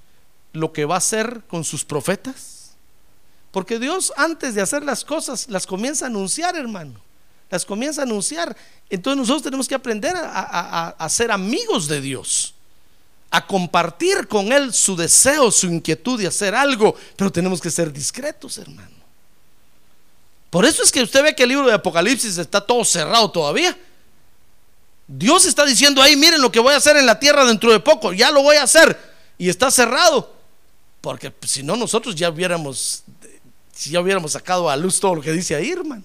[0.55, 2.54] lo que va a hacer con sus profetas?
[3.55, 7.01] Porque Dios antes de hacer las cosas las comienza a anunciar, hermano.
[7.49, 8.57] Las comienza a anunciar.
[8.91, 12.53] Entonces nosotros tenemos que aprender a, ser amigos de Dios.
[13.31, 16.97] A compartir con Él su deseo, su inquietud de hacer algo.
[17.15, 18.91] Pero tenemos que ser discretos, hermano.
[20.51, 23.79] Por eso es que usted ve que el libro de Apocalipsis está todo cerrado todavía.
[25.07, 27.79] Dios está diciendo ahí, miren lo que voy a hacer en la tierra dentro de
[27.79, 28.99] poco, ya lo voy a hacer.
[29.39, 30.35] Y está cerrado.
[31.05, 33.04] Porque si no, nosotros ya hubiéramos
[33.75, 36.05] si ya hubiéramos sacado a luz todo lo que dice ahí, hermano.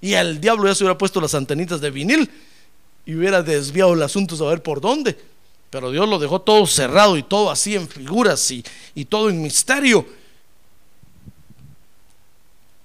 [0.00, 2.30] Y el diablo ya se hubiera puesto las antenitas de vinil
[3.06, 5.16] y hubiera desviado el asunto a ver por dónde.
[5.70, 8.62] Pero Dios lo dejó todo cerrado y todo así en figuras y,
[9.06, 10.06] todo en misterio.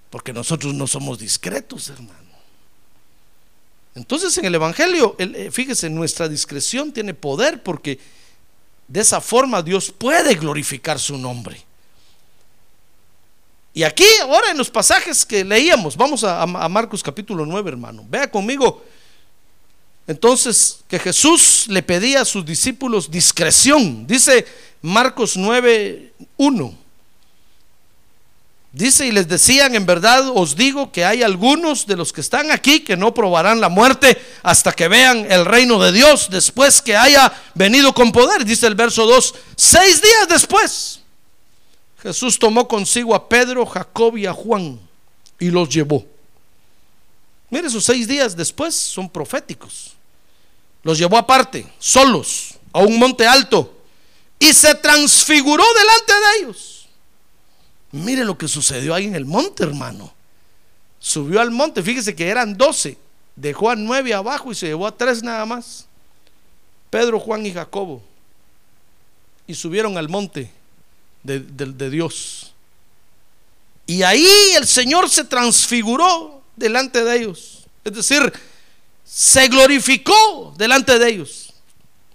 [0.09, 2.19] Porque nosotros no somos discretos, hermano.
[3.95, 7.99] Entonces en el Evangelio, eh, fíjese, nuestra discreción tiene poder porque
[8.87, 11.68] de esa forma Dios puede glorificar su nombre.
[13.73, 18.05] Y aquí, ahora en los pasajes que leíamos, vamos a, Marcos capítulo 9, hermano.
[18.09, 18.83] Vea conmigo
[20.07, 24.07] entonces que Jesús le pedía a sus discípulos discreción.
[24.07, 24.45] Dice
[24.81, 26.77] Marcos 9, 1.
[28.71, 32.51] Dice, y les decían, en verdad os digo que hay algunos de los que están
[32.51, 36.95] aquí que no probarán la muerte hasta que vean el reino de Dios después que
[36.95, 38.45] haya venido con poder.
[38.45, 40.99] Dice el verso 2, seis días después,
[42.01, 44.79] Jesús tomó consigo a Pedro, Jacob y a Juan
[45.39, 46.05] y los llevó.
[47.49, 49.93] Mire, esos seis días después son proféticos.
[50.83, 53.75] Los llevó aparte, solos, a un monte alto
[54.37, 56.79] y se transfiguró delante de ellos
[57.91, 60.13] Mire lo que sucedió ahí en el monte, hermano.
[60.99, 62.97] Subió al monte, fíjese que eran doce.
[63.35, 65.87] Dejó a nueve abajo y se llevó a tres nada más.
[66.89, 68.03] Pedro, Juan y Jacobo.
[69.47, 70.51] Y subieron al monte
[71.23, 72.53] de, de Dios.
[73.85, 77.65] Y ahí el Señor se transfiguró delante de ellos.
[77.83, 78.31] Es decir,
[79.03, 81.53] se glorificó delante de ellos.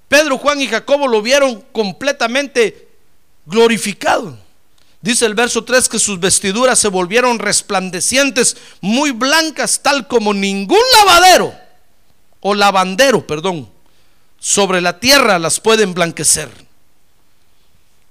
[0.09, 2.89] Pedro, Juan y Jacobo lo vieron completamente
[3.47, 4.39] glorificado.
[5.01, 10.79] Dice el verso 3 que sus vestiduras se volvieron resplandecientes, muy blancas, tal como ningún
[10.99, 11.55] lavadero
[12.41, 13.69] o lavandero, perdón,
[14.39, 16.49] sobre la tierra las puede emblanquecer.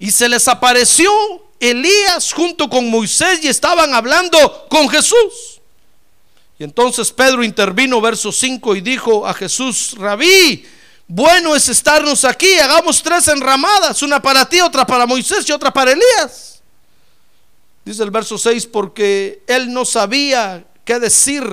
[0.03, 1.09] Y se les apareció
[1.61, 5.61] Elías junto con Moisés y estaban hablando con Jesús.
[6.59, 10.65] Y entonces Pedro intervino, verso 5, y dijo a Jesús, rabí,
[11.07, 15.71] bueno es estarnos aquí, hagamos tres enramadas, una para ti, otra para Moisés y otra
[15.71, 16.61] para Elías.
[17.85, 21.45] Dice el verso 6, porque él no sabía qué decir,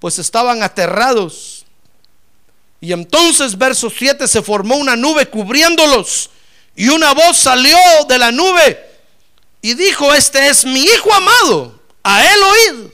[0.00, 1.64] pues estaban aterrados.
[2.80, 6.28] Y entonces, verso 7, se formó una nube cubriéndolos.
[6.74, 7.76] Y una voz salió
[8.08, 8.78] de la nube
[9.60, 12.90] y dijo, este es mi hijo amado, a él oíd.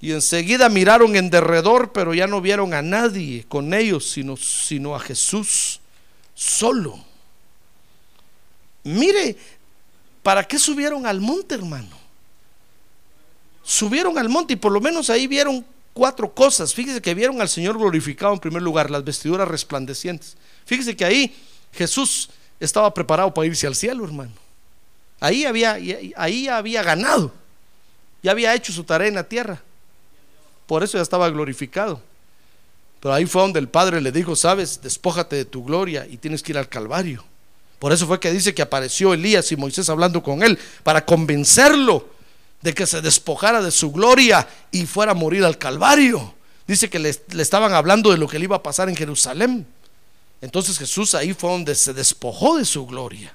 [0.00, 4.94] Y enseguida miraron en derredor, pero ya no vieron a nadie con ellos, sino, sino
[4.94, 5.80] a Jesús
[6.34, 6.98] solo.
[8.84, 9.36] Mire,
[10.26, 11.96] ¿Para qué subieron al monte, hermano?
[13.62, 16.74] Subieron al monte y por lo menos ahí vieron cuatro cosas.
[16.74, 20.36] Fíjese que vieron al Señor glorificado en primer lugar, las vestiduras resplandecientes.
[20.64, 21.36] Fíjese que ahí
[21.76, 24.32] Jesús estaba preparado para irse al cielo, hermano.
[25.20, 25.78] Ahí había,
[26.16, 27.32] ahí había ganado.
[28.22, 29.62] Ya había hecho su tarea en la tierra.
[30.66, 32.02] Por eso ya estaba glorificado.
[33.00, 36.42] Pero ahí fue donde el Padre le dijo, sabes, despójate de tu gloria y tienes
[36.42, 37.24] que ir al Calvario.
[37.78, 42.08] Por eso fue que dice que apareció Elías y Moisés hablando con él para convencerlo
[42.62, 46.34] de que se despojara de su gloria y fuera a morir al Calvario.
[46.66, 49.66] Dice que le, estaban hablando de lo que le iba a pasar en Jerusalén.
[50.40, 53.34] Entonces Jesús ahí fue donde se despojó de su gloria.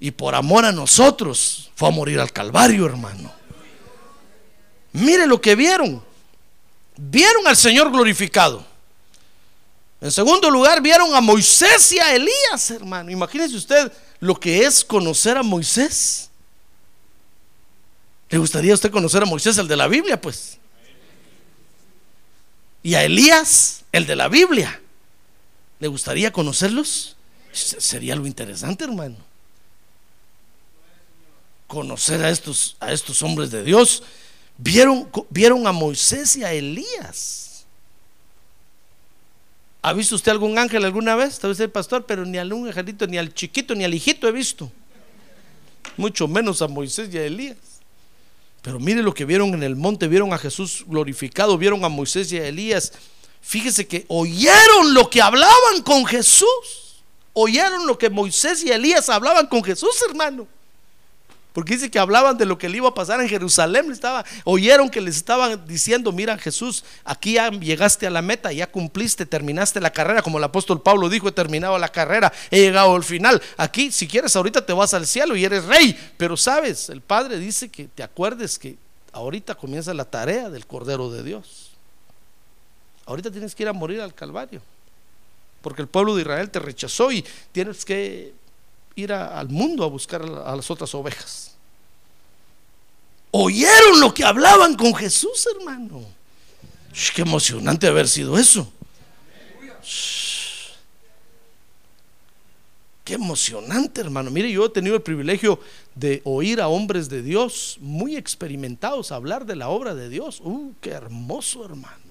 [0.00, 3.32] Y por amor a nosotros fue a morir al Calvario, hermano.
[4.92, 6.02] Mire lo que vieron.
[6.96, 8.64] Vieron al Señor glorificado.
[10.00, 13.10] En segundo lugar, vieron a Moisés y a Elías, hermano.
[13.10, 16.30] Imagínese usted lo que es conocer a Moisés.
[18.28, 20.58] ¿Le gustaría a usted conocer a Moisés, el de la Biblia, pues?
[22.82, 24.80] Y a Elías, el de la Biblia.
[25.80, 27.16] ¿Le gustaría conocerlos?
[27.52, 29.16] Sería algo interesante, hermano.
[31.66, 34.02] Conocer a estos, a estos hombres de Dios.
[34.58, 37.64] Vieron, vieron a Moisés y a Elías.
[39.82, 41.38] ¿Ha visto usted algún ángel alguna vez?
[41.38, 44.32] Tal vez el pastor, pero ni algún angelito, ni al chiquito, ni al hijito he
[44.32, 44.72] visto.
[45.96, 47.58] Mucho menos a Moisés y a Elías.
[48.62, 52.32] Pero mire lo que vieron en el monte, vieron a Jesús glorificado, vieron a Moisés
[52.32, 52.92] y a Elías.
[53.44, 57.02] Fíjese que oyeron lo que hablaban con Jesús.
[57.34, 60.48] Oyeron lo que Moisés y Elías hablaban con Jesús, hermano.
[61.52, 63.92] Porque dice que hablaban de lo que le iba a pasar en Jerusalén.
[63.92, 68.66] Estaba, oyeron que les estaban diciendo, mira Jesús, aquí ya llegaste a la meta, ya
[68.66, 72.96] cumpliste, terminaste la carrera, como el apóstol Pablo dijo, he terminado la carrera, he llegado
[72.96, 73.42] al final.
[73.58, 75.96] Aquí, si quieres, ahorita te vas al cielo y eres rey.
[76.16, 78.76] Pero sabes, el Padre dice que te acuerdes que
[79.12, 81.73] ahorita comienza la tarea del Cordero de Dios.
[83.06, 84.62] Ahorita tienes que ir a morir al Calvario.
[85.62, 88.32] Porque el pueblo de Israel te rechazó y tienes que
[88.96, 91.54] ir al mundo a buscar a las otras ovejas.
[93.30, 96.02] Oyeron lo que hablaban con Jesús, hermano.
[97.14, 98.70] qué emocionante haber sido eso.
[103.02, 104.30] Qué emocionante, hermano.
[104.30, 105.60] Mire, yo he tenido el privilegio
[105.94, 110.40] de oír a hombres de Dios muy experimentados hablar de la obra de Dios.
[110.42, 112.03] Uh, qué hermoso, hermano.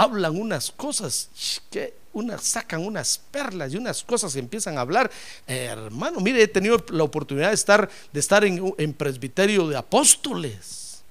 [0.00, 1.28] Hablan unas cosas
[1.70, 5.10] que unas, sacan unas perlas y unas cosas empiezan a hablar.
[5.46, 11.02] hermano, mire, he tenido la oportunidad de estar, de estar en, en presbiterio de apóstoles.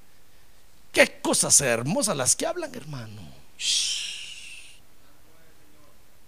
[0.92, 3.22] Qué cosas hermosas las que hablan, hermano.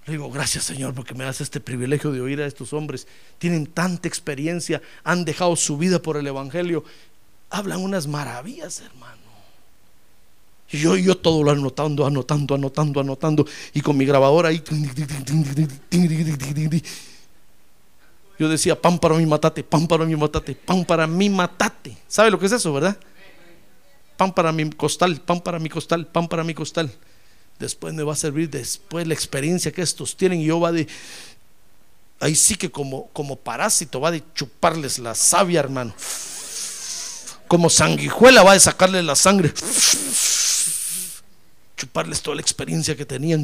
[0.06, 3.08] Le digo, gracias Señor porque me das este privilegio de oír a estos hombres.
[3.40, 6.84] Tienen tanta experiencia, han dejado su vida por el Evangelio.
[7.50, 9.21] Hablan unas maravillas, hermano.
[10.72, 13.46] Y yo, yo todo lo anotando, anotando, anotando, anotando.
[13.74, 14.64] Y con mi grabadora ahí.
[18.40, 21.98] Yo decía, pan para mi matate, pan para mi matate, pan para mi matate.
[22.08, 22.98] ¿Sabe lo que es eso, verdad?
[24.16, 26.90] Pan para mi costal, pan para mi costal, pan para mi costal.
[27.60, 30.40] Después me va a servir después la experiencia que estos tienen.
[30.40, 30.88] Y yo va de.
[32.22, 35.94] Ahí sí que como, como parásito va de chuparles la savia, hermano.
[37.48, 39.54] Como sanguijuela va de sacarles la sangre
[41.82, 43.44] chuparles toda la experiencia que tenían.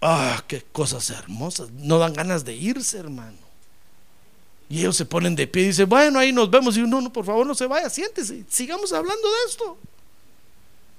[0.00, 1.70] Ah, qué cosas hermosas.
[1.72, 3.36] No dan ganas de irse, hermano.
[4.70, 6.78] Y ellos se ponen de pie y dicen, bueno, ahí nos vemos.
[6.78, 8.44] Y no, no, por favor, no se vaya, siéntese.
[8.48, 9.76] Sigamos hablando de esto.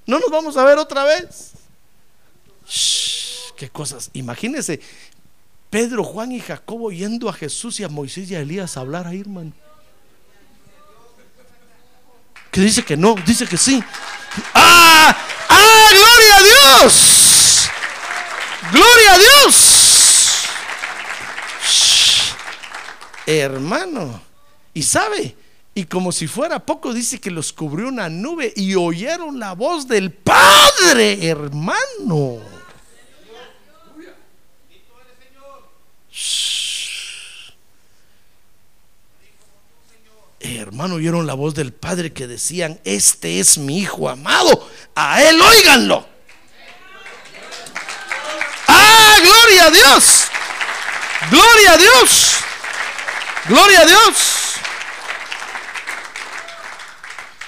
[0.06, 1.53] No nos vamos a ver otra vez.
[3.58, 4.12] qué cosas.
[4.14, 4.80] Imagínense,
[5.72, 9.08] Pedro, Juan y Jacobo yendo a Jesús y a Moisés y a Elías a hablar
[9.08, 9.53] ahí, hermano.
[12.51, 13.84] Que dice que no, dice que sí.
[14.53, 15.18] ¡Ah!
[16.36, 17.70] ¡Gloria a Dios!
[18.72, 20.46] ¡Gloria a Dios!
[23.26, 24.22] Hermano.
[24.74, 25.36] Y sabe,
[25.74, 29.88] y como si fuera poco, dice que los cubrió una nube y oyeron la voz
[29.88, 32.40] del Padre, hermano.
[40.42, 45.40] hermano, oyeron la voz del Padre que decían, este es mi Hijo amado, a Él
[45.42, 46.14] oíganlo.
[49.20, 50.26] Gloria a Dios.
[51.32, 52.36] Gloria a Dios.
[53.47, 54.55] Gloria a Dios.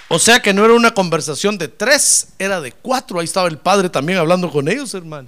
[0.10, 3.20] O sea que no era una conversación de tres, era de cuatro.
[3.20, 5.28] Ahí estaba el Padre también hablando con ellos, hermano.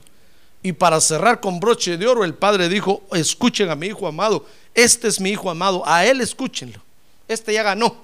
[0.64, 4.46] Y para cerrar con broche de oro, el Padre dijo, escuchen a mi Hijo amado.
[4.74, 6.82] Este es mi Hijo amado, a Él escúchenlo.
[7.28, 7.96] Este ya ganó.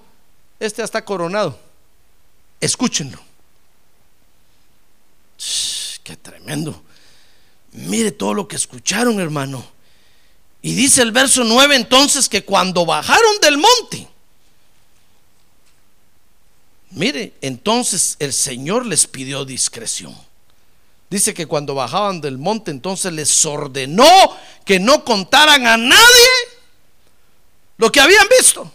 [0.60, 1.58] Este ya está coronado.
[2.60, 3.20] Escúchenlo.
[6.04, 6.82] qué tremendo.
[7.76, 9.66] Mire todo lo que escucharon, hermano.
[10.62, 14.08] Y dice el verso 9 entonces que cuando bajaron del monte,
[16.92, 20.16] mire, entonces el Señor les pidió discreción.
[21.10, 24.08] Dice que cuando bajaban del monte, entonces les ordenó
[24.64, 26.30] que no contaran a nadie
[27.78, 28.72] lo que habían visto.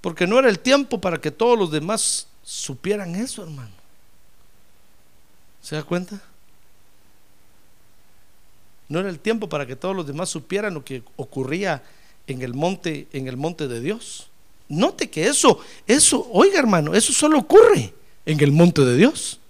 [0.00, 3.72] Porque no era el tiempo para que todos los demás supieran eso, hermano.
[5.62, 6.20] ¿Se da cuenta?
[8.88, 11.82] No era el tiempo para que todos los demás supieran lo que ocurría
[12.26, 14.28] en el monte, en el monte de Dios.
[14.68, 17.94] Note que eso, eso, oiga hermano, eso solo ocurre
[18.26, 19.40] en el monte de Dios.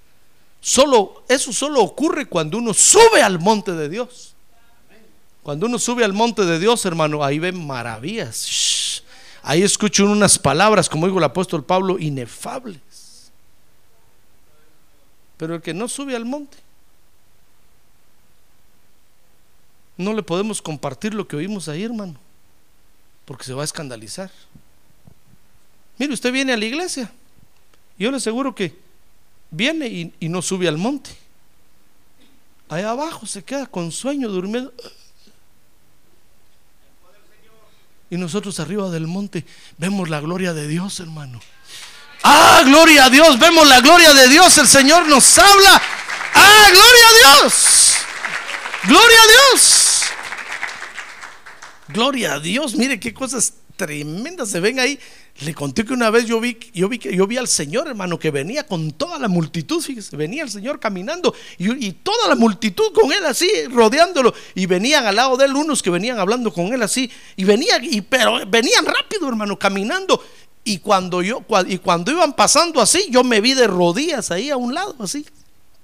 [0.61, 4.35] Solo, eso solo ocurre cuando uno sube al monte de Dios.
[5.43, 8.47] Cuando uno sube al monte de Dios, hermano, ahí ven maravillas.
[9.47, 13.31] Ahí escucho unas palabras, como dijo el apóstol Pablo, inefables.
[15.37, 16.57] Pero el que no sube al monte,
[19.99, 22.15] no le podemos compartir lo que oímos ahí, hermano,
[23.27, 24.31] porque se va a escandalizar.
[25.99, 27.13] Mire, usted viene a la iglesia,
[27.99, 28.75] yo le aseguro que
[29.51, 31.11] viene y, y no sube al monte.
[32.71, 34.73] Allá abajo se queda con sueño, durmiendo.
[38.15, 39.45] Y nosotros arriba del monte
[39.77, 41.41] vemos la gloria de Dios, hermano.
[42.23, 44.57] Ah, gloria a Dios, vemos la gloria de Dios.
[44.57, 45.83] El Señor nos habla.
[46.33, 47.95] Ah, gloria a Dios.
[48.85, 50.03] Gloria a Dios.
[51.89, 52.77] Gloria a Dios.
[52.77, 54.99] Mire qué cosas tremendas se ven ahí.
[55.41, 58.31] Le conté que una vez yo vi, yo vi, yo vi al Señor, hermano, que
[58.31, 63.13] venía con toda la multitud, fíjese, venía el Señor caminando y, toda la multitud con
[63.13, 64.33] él así, rodeándolo.
[64.55, 67.11] Y venían al lado de él unos que venían hablando con él así.
[67.37, 70.23] Y venían, y, pero venían rápido, hermano, caminando.
[70.63, 74.57] Y cuando, yo, y cuando iban pasando así, yo me vi de rodillas ahí a
[74.57, 75.27] un lado, así.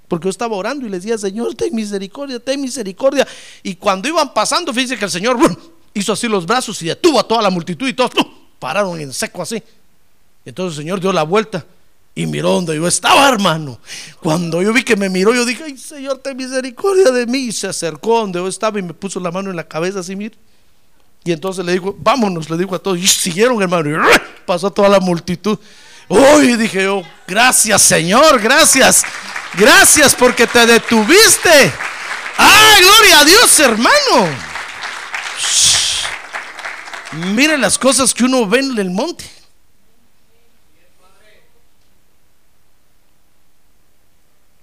[0.09, 3.27] Porque yo estaba orando y le decía, Señor, ten misericordia, ten misericordia.
[3.63, 5.39] Y cuando iban pasando, fíjese que el Señor
[5.95, 8.11] hizo así los brazos y detuvo a toda la multitud y todos
[8.59, 9.63] pararon en seco así.
[10.45, 11.65] Entonces el Señor dio la vuelta
[12.15, 13.79] y miró donde yo estaba, hermano.
[14.21, 17.47] Cuando yo vi que me miró, yo dije, ay Señor, ten misericordia de mí.
[17.47, 20.17] Y se acercó donde yo estaba y me puso la mano en la cabeza así,
[20.17, 20.37] mire.
[21.25, 22.99] Y entonces le dijo, vámonos, le dijo a todos.
[22.99, 23.91] Y siguieron, hermano.
[23.91, 25.59] Y pasó toda la multitud.
[26.09, 29.05] Uy, dije yo, gracias Señor, gracias.
[29.55, 31.73] Gracias porque te detuviste.
[32.37, 34.51] ¡Ah, gloria a Dios, hermano!
[37.13, 39.25] Mira las cosas que uno ve en el monte.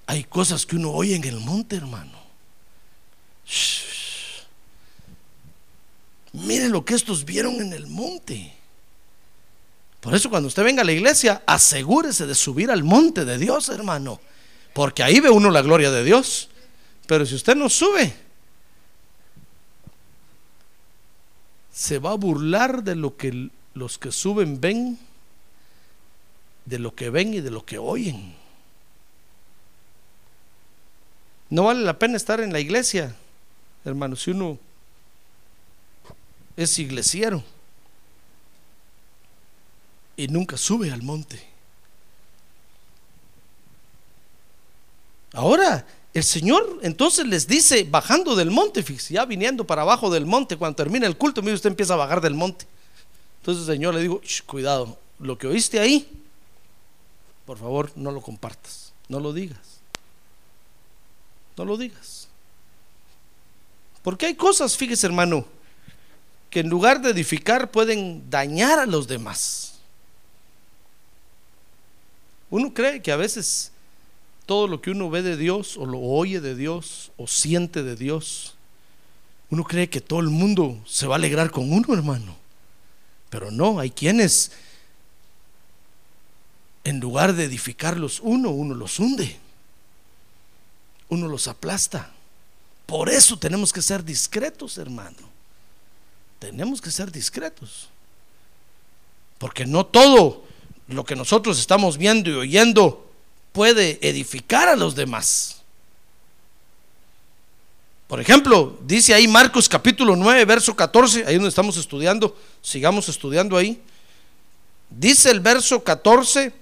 [0.05, 2.17] Hay cosas que uno oye en el monte, hermano.
[6.31, 8.53] Mire lo que estos vieron en el monte.
[9.99, 13.67] Por eso cuando usted venga a la iglesia, asegúrese de subir al monte de Dios,
[13.67, 14.21] hermano.
[14.73, 16.49] Porque ahí ve uno la gloria de Dios.
[17.07, 18.13] Pero si usted no sube,
[21.77, 24.97] se va a burlar de lo que los que suben ven,
[26.65, 28.33] de lo que ven y de lo que oyen.
[31.51, 33.15] No vale la pena estar en la iglesia,
[33.85, 34.57] hermano, si uno
[36.55, 37.43] es iglesiero
[40.15, 41.39] y nunca sube al monte.
[45.31, 45.85] Ahora,
[46.17, 50.57] el Señor entonces les dice, bajando del monte, fíjese, ya viniendo para abajo del monte,
[50.57, 52.65] cuando termina el culto, mire, usted empieza a bajar del monte.
[53.41, 56.09] Entonces el Señor le dijo, cuidado, lo que oíste ahí,
[57.45, 59.79] por favor, no lo compartas, no lo digas.
[61.55, 62.27] No lo digas.
[64.01, 65.45] Porque hay cosas, fíjese hermano,
[66.49, 69.75] que en lugar de edificar pueden dañar a los demás.
[72.49, 73.71] Uno cree que a veces
[74.47, 77.95] todo lo que uno ve de Dios o lo oye de Dios o siente de
[77.95, 78.55] Dios,
[79.51, 82.35] uno cree que todo el mundo se va a alegrar con uno, hermano.
[83.29, 84.51] Pero no, hay quienes,
[86.83, 89.37] en lugar de edificarlos uno, uno los hunde,
[91.09, 92.11] uno los aplasta.
[92.87, 95.37] Por eso tenemos que ser discretos, hermano
[96.39, 97.89] tenemos que ser discretos.
[99.37, 100.45] Porque no todo
[100.87, 103.06] lo que nosotros estamos viendo y oyendo
[103.57, 105.63] puede edificar a los demás.
[108.05, 113.57] Por ejemplo, dice ahí Marcos capítulo 9, verso 14, ahí donde estamos estudiando, sigamos estudiando
[113.57, 113.81] ahí.
[114.91, 116.53] Dice el verso 14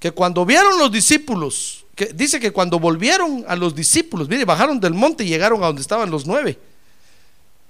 [0.00, 4.80] que cuando vieron los discípulos, que dice que cuando volvieron a los discípulos, mire, bajaron
[4.80, 6.58] del monte y llegaron a donde estaban los nueve.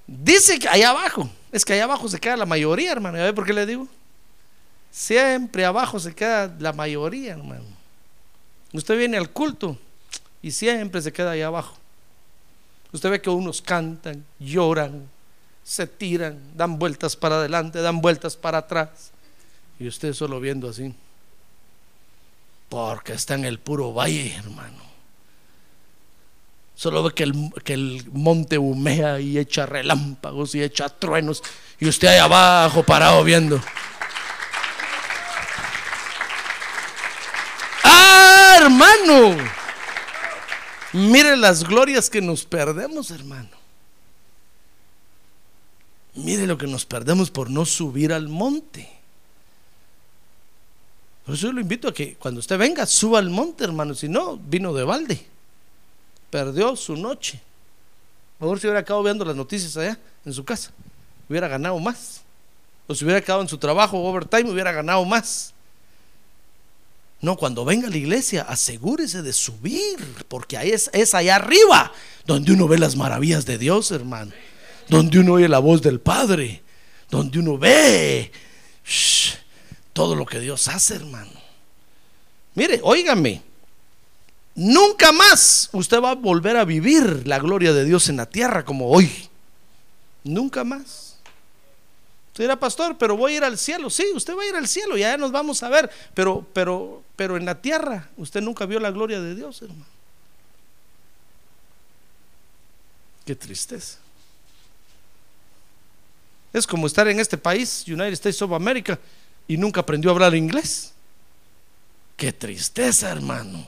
[0.07, 3.19] Dice que allá abajo, es que allá abajo se queda la mayoría, hermano.
[3.19, 3.87] ¿Ya ve por qué le digo?
[4.91, 7.76] Siempre abajo se queda la mayoría, hermano.
[8.77, 9.79] Usted viene al culto
[10.43, 11.77] y siempre se queda allá abajo.
[12.93, 15.09] Usted ve que unos cantan, lloran,
[15.65, 19.13] se tiran, dan vueltas para adelante, dan vueltas para atrás.
[19.79, 20.95] Y usted solo viendo así.
[22.69, 24.85] Porque está en el puro valle, hermano.
[26.75, 31.43] Solo ve que el, que el monte humea y echa relámpagos y echa truenos.
[31.81, 33.59] Y usted ahí abajo parado viendo.
[37.83, 39.37] ¡Ah, hermano!
[40.93, 43.51] Mire las glorias que nos perdemos, hermano.
[46.15, 48.89] Mire lo que nos perdemos por no subir al monte.
[51.25, 53.95] Por eso yo lo invito a que cuando usted venga, suba al monte, hermano.
[53.95, 55.27] Si no, vino de balde
[56.31, 57.41] perdió su noche.
[58.39, 60.71] Mejor si hubiera acabado viendo las noticias allá en su casa,
[61.29, 62.23] hubiera ganado más.
[62.87, 65.55] O si hubiera acabado en su trabajo overtime, hubiera ganado más.
[67.21, 69.99] No, cuando venga a la iglesia, asegúrese de subir,
[70.29, 71.93] porque ahí es, es allá arriba
[72.27, 74.33] donde uno ve las maravillas de Dios, hermano.
[74.89, 76.63] Donde uno oye la voz del Padre,
[77.11, 78.31] donde uno ve
[79.93, 81.33] todo lo que Dios hace, hermano.
[82.55, 83.43] Mire, óigame,
[84.57, 88.65] Nunca más usted va a volver a vivir la gloria de Dios en la tierra
[88.65, 89.11] como hoy.
[90.25, 91.06] Nunca más.
[92.37, 93.89] Usted dirá, pastor, pero voy a ir al cielo.
[93.89, 95.91] Sí, usted va a ir al cielo y allá nos vamos a ver.
[96.13, 99.87] Pero, pero, pero en la tierra usted nunca vio la gloria de Dios, hermano.
[103.25, 103.97] Qué tristeza.
[106.53, 108.99] Es como estar en este país, United States of America,
[109.49, 110.93] y nunca aprendió a hablar inglés.
[112.19, 113.67] Qué tristeza, hermano.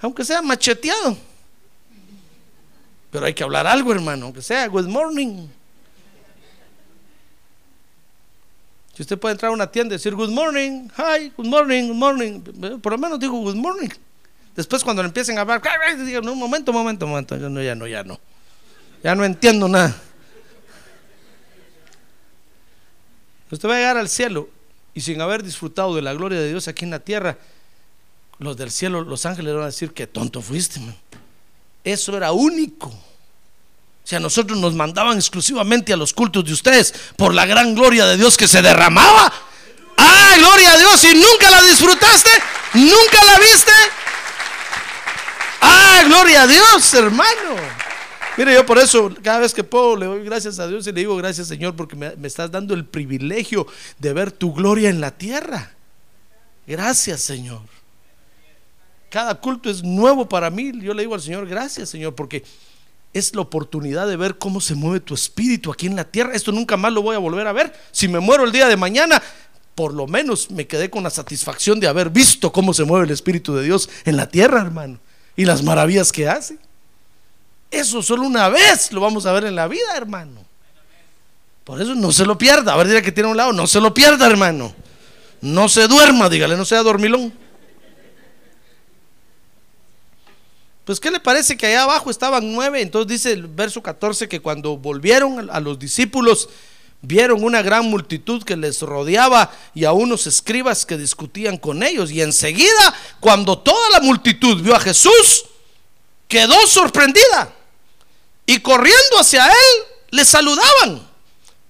[0.00, 1.18] Aunque sea macheteado.
[3.10, 5.57] Pero hay que hablar algo, hermano, aunque sea good morning.
[8.98, 11.94] Si usted puede entrar a una tienda y decir good morning, hi, good morning, good
[11.94, 12.40] morning,
[12.80, 13.90] por lo menos digo good morning.
[14.56, 15.62] Después cuando le empiecen a hablar,
[16.04, 18.18] digan, un momento, momento, momento, ya no, ya no, ya no.
[19.04, 19.94] Ya no entiendo nada.
[23.52, 24.48] Usted va a llegar al cielo
[24.94, 27.38] y sin haber disfrutado de la gloria de Dios aquí en la tierra,
[28.40, 30.80] los del cielo, los ángeles van a decir que tonto fuiste,
[31.84, 32.92] Eso era único.
[34.08, 38.06] Si a nosotros nos mandaban exclusivamente a los cultos de ustedes por la gran gloria
[38.06, 39.30] de Dios que se derramaba.
[39.98, 41.04] ¡Ah, gloria a Dios!
[41.04, 42.30] ¿Y nunca la disfrutaste?
[42.72, 43.72] ¿Nunca la viste?
[45.60, 47.54] ¡Ah, gloria a Dios, hermano!
[48.38, 51.00] Mire, yo por eso cada vez que puedo le doy gracias a Dios y le
[51.00, 53.66] digo gracias Señor porque me, me estás dando el privilegio
[53.98, 55.72] de ver tu gloria en la tierra.
[56.66, 57.60] Gracias Señor.
[59.10, 60.72] Cada culto es nuevo para mí.
[60.80, 62.42] Yo le digo al Señor, gracias Señor, porque
[63.12, 66.34] es la oportunidad de ver cómo se mueve tu espíritu aquí en la tierra.
[66.34, 67.72] Esto nunca más lo voy a volver a ver.
[67.90, 69.22] Si me muero el día de mañana,
[69.74, 73.12] por lo menos me quedé con la satisfacción de haber visto cómo se mueve el
[73.12, 74.98] Espíritu de Dios en la tierra, hermano,
[75.36, 76.58] y las maravillas que hace.
[77.70, 80.44] Eso solo una vez lo vamos a ver en la vida, hermano.
[81.64, 82.72] Por eso no se lo pierda.
[82.72, 84.74] A ver, dirá que tiene un lado, no se lo pierda, hermano.
[85.40, 87.32] No se duerma, dígale, no sea dormilón.
[90.88, 92.80] Pues, ¿qué le parece que allá abajo estaban nueve?
[92.80, 96.48] Entonces dice el verso 14 que cuando volvieron a los discípulos,
[97.02, 102.10] vieron una gran multitud que les rodeaba y a unos escribas que discutían con ellos.
[102.10, 105.44] Y enseguida, cuando toda la multitud vio a Jesús,
[106.26, 107.52] quedó sorprendida.
[108.46, 109.76] Y corriendo hacia él,
[110.08, 111.06] le saludaban.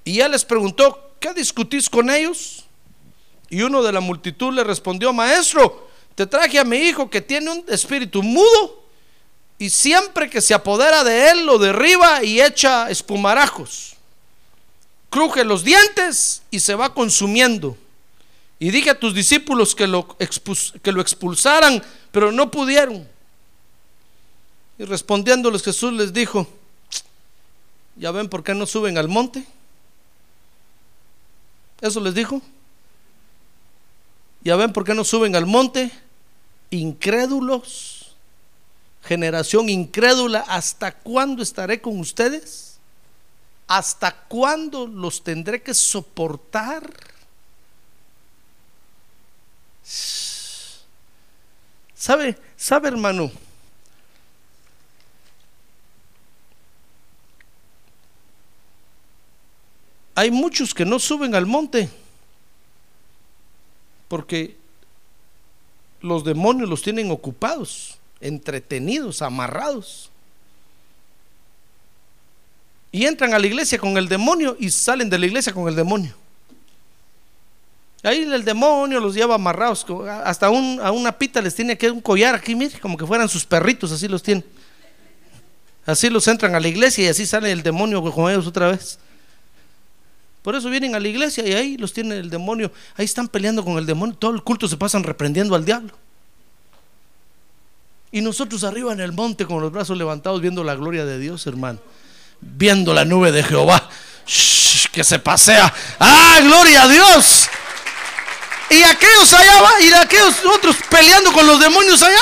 [0.05, 2.67] Y él les preguntó, ¿qué discutís con ellos?
[3.51, 7.51] Y uno de la multitud le respondió, maestro, te traje a mi hijo que tiene
[7.51, 8.78] un espíritu mudo
[9.59, 13.97] y siempre que se apodera de él lo derriba y echa espumarajos.
[15.11, 17.77] Cruje los dientes y se va consumiendo.
[18.61, 20.17] Y dije a tus discípulos que lo,
[20.83, 21.83] que lo expulsaran,
[22.13, 23.09] pero no pudieron.
[24.79, 26.47] Y respondiéndoles Jesús les dijo,
[27.97, 29.45] ¿ya ven por qué no suben al monte?
[31.81, 32.41] Eso les dijo.
[34.45, 35.91] ¿Ya ven por qué no suben al monte?
[36.71, 37.98] Incrédulos
[39.09, 42.79] generación incrédula, ¿hasta cuándo estaré con ustedes?
[43.67, 46.93] ¿Hasta cuándo los tendré que soportar?
[51.95, 53.33] ¿Sabe, sabe hermano?
[60.15, 61.89] Hay muchos que no suben al monte
[64.09, 64.59] porque
[66.03, 70.11] los demonios los tienen ocupados entretenidos, amarrados.
[72.91, 75.75] Y entran a la iglesia con el demonio y salen de la iglesia con el
[75.75, 76.15] demonio.
[78.03, 79.85] Ahí el demonio los lleva amarrados,
[80.25, 80.51] hasta a
[80.93, 84.07] una pita les tiene que un collar aquí, mire, como que fueran sus perritos, así
[84.07, 84.45] los tienen.
[85.85, 88.99] Así los entran a la iglesia y así sale el demonio con ellos otra vez.
[90.43, 92.71] Por eso vienen a la iglesia y ahí los tiene el demonio.
[92.97, 94.15] Ahí están peleando con el demonio.
[94.17, 95.93] Todo el culto se pasan reprendiendo al diablo.
[98.11, 101.47] Y nosotros arriba en el monte con los brazos levantados viendo la gloria de Dios,
[101.47, 101.79] hermano.
[102.41, 103.89] Viendo la nube de Jehová
[104.93, 105.73] que se pasea.
[105.99, 107.49] ¡Ah, gloria a Dios!
[108.71, 112.21] Y aquellos allá va, y aquellos otros peleando con los demonios allá.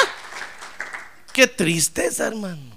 [1.33, 2.77] Qué tristeza, hermano.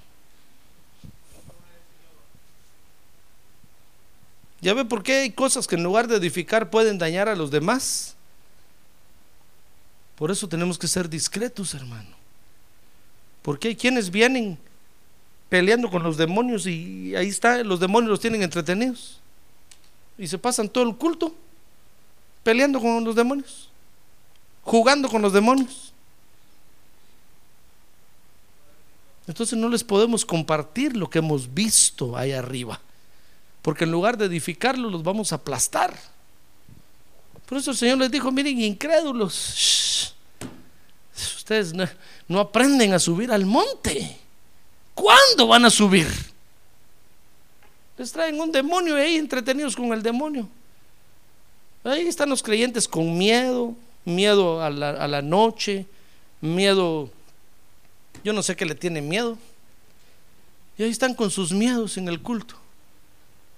[4.61, 7.51] ¿Ya ve por qué hay cosas que en lugar de edificar pueden dañar a los
[7.51, 8.15] demás?
[10.15, 12.18] Por eso tenemos que ser discretos, hermano.
[13.41, 14.57] Porque hay quienes vienen
[15.49, 19.19] peleando con los demonios y ahí está, los demonios los tienen entretenidos.
[20.17, 21.33] Y se pasan todo el culto
[22.43, 23.69] peleando con los demonios,
[24.63, 25.93] jugando con los demonios.
[29.27, 32.81] Entonces no les podemos compartir lo que hemos visto ahí arriba,
[33.61, 35.95] porque en lugar de edificarlos los vamos a aplastar.
[37.45, 39.35] Por eso el Señor les dijo, miren, incrédulos,
[41.49, 41.73] ustedes
[42.27, 44.17] no, aprenden a subir al monte.
[44.93, 46.07] ¿Cuándo van a subir?
[47.97, 50.47] Les traen un demonio ahí entretenidos con el demonio.
[51.83, 53.73] Ahí están los creyentes con miedo,
[54.05, 55.87] miedo a la, noche,
[56.39, 57.09] miedo,
[58.23, 59.37] yo no sé qué le tienen miedo.
[60.77, 62.55] Y ahí están con sus miedos en el culto.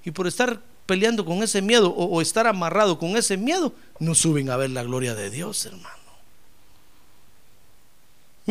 [0.06, 4.50] Y por estar peleando con ese miedo o estar amarrado con ese miedo, no suben
[4.50, 6.01] a ver la gloria de Dios, hermano.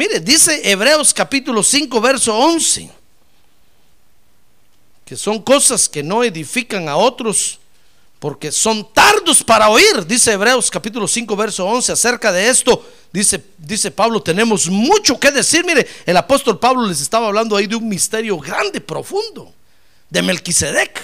[0.00, 2.90] Mire, dice Hebreos capítulo 5, verso 11,
[5.04, 7.58] que son cosas que no edifican a otros
[8.18, 10.06] porque son tardos para oír.
[10.06, 12.82] Dice Hebreos capítulo 5, verso 11, acerca de esto,
[13.12, 15.66] dice, dice Pablo, tenemos mucho que decir.
[15.66, 19.52] Mire, el apóstol Pablo les estaba hablando ahí de un misterio grande, profundo,
[20.08, 20.94] de Melquisedec.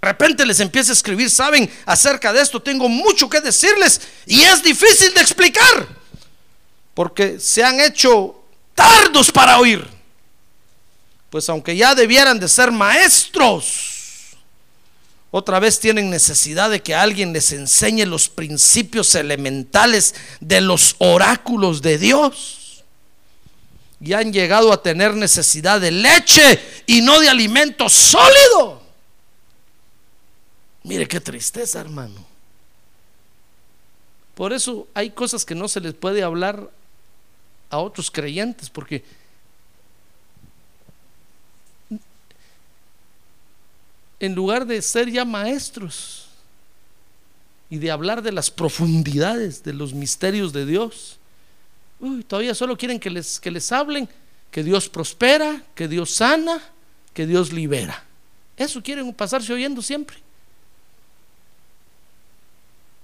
[0.00, 4.42] De repente les empieza a escribir, saben, acerca de esto tengo mucho que decirles y
[4.42, 5.99] es difícil de explicar
[7.00, 8.44] porque se han hecho
[8.74, 9.88] tardos para oír.
[11.30, 14.36] Pues aunque ya debieran de ser maestros,
[15.30, 21.80] otra vez tienen necesidad de que alguien les enseñe los principios elementales de los oráculos
[21.80, 22.84] de Dios.
[23.98, 28.82] Y han llegado a tener necesidad de leche y no de alimento sólido.
[30.82, 32.26] Mire qué tristeza, hermano.
[34.34, 36.68] Por eso hay cosas que no se les puede hablar
[37.70, 39.02] a otros creyentes, porque
[44.18, 46.26] en lugar de ser ya maestros
[47.70, 51.18] y de hablar de las profundidades de los misterios de Dios,
[52.26, 54.08] todavía solo quieren que les, que les hablen
[54.50, 56.60] que Dios prospera, que Dios sana,
[57.14, 58.04] que Dios libera.
[58.56, 60.18] Eso quieren pasarse oyendo siempre.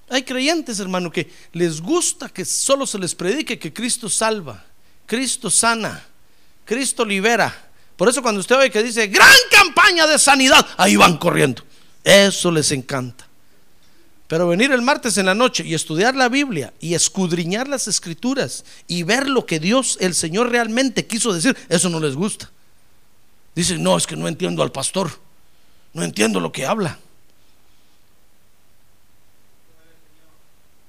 [0.09, 4.64] Hay creyentes, hermano, que les gusta que solo se les predique que Cristo salva,
[5.04, 6.04] Cristo sana,
[6.64, 7.70] Cristo libera.
[7.96, 11.62] Por eso cuando usted ve que dice gran campaña de sanidad, ahí van corriendo.
[12.04, 13.26] Eso les encanta.
[14.28, 18.64] Pero venir el martes en la noche y estudiar la Biblia y escudriñar las escrituras
[18.88, 22.50] y ver lo que Dios, el Señor realmente quiso decir, eso no les gusta.
[23.54, 25.11] Dicen, no, es que no entiendo al pastor,
[25.94, 26.98] no entiendo lo que habla.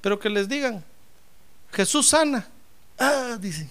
[0.08, 0.82] Pero que les digan,
[1.74, 2.47] Jesús sana.
[2.97, 3.70] Ah, dicen.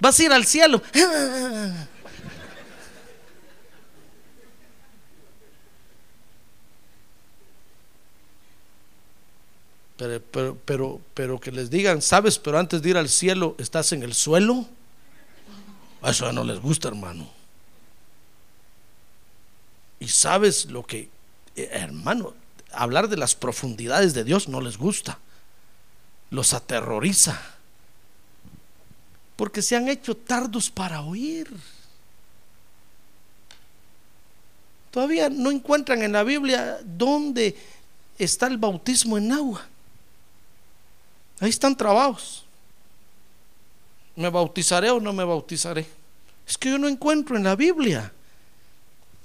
[0.00, 0.80] Vas a ir al cielo.
[9.98, 13.92] Pero, pero, pero, pero, que les digan, sabes, pero antes de ir al cielo estás
[13.92, 14.66] en el suelo.
[16.00, 17.28] A eso no les gusta, hermano.
[20.00, 21.10] Y sabes lo que,
[21.56, 22.34] eh, hermano,
[22.76, 25.18] hablar de las profundidades de Dios no les gusta.
[26.30, 27.40] Los aterroriza.
[29.36, 31.52] Porque se han hecho tardos para oír.
[34.90, 37.56] Todavía no encuentran en la Biblia dónde
[38.18, 39.66] está el bautismo en agua.
[41.40, 42.44] Ahí están trabados.
[44.14, 45.86] ¿Me bautizaré o no me bautizaré?
[46.48, 48.10] Es que yo no encuentro en la Biblia.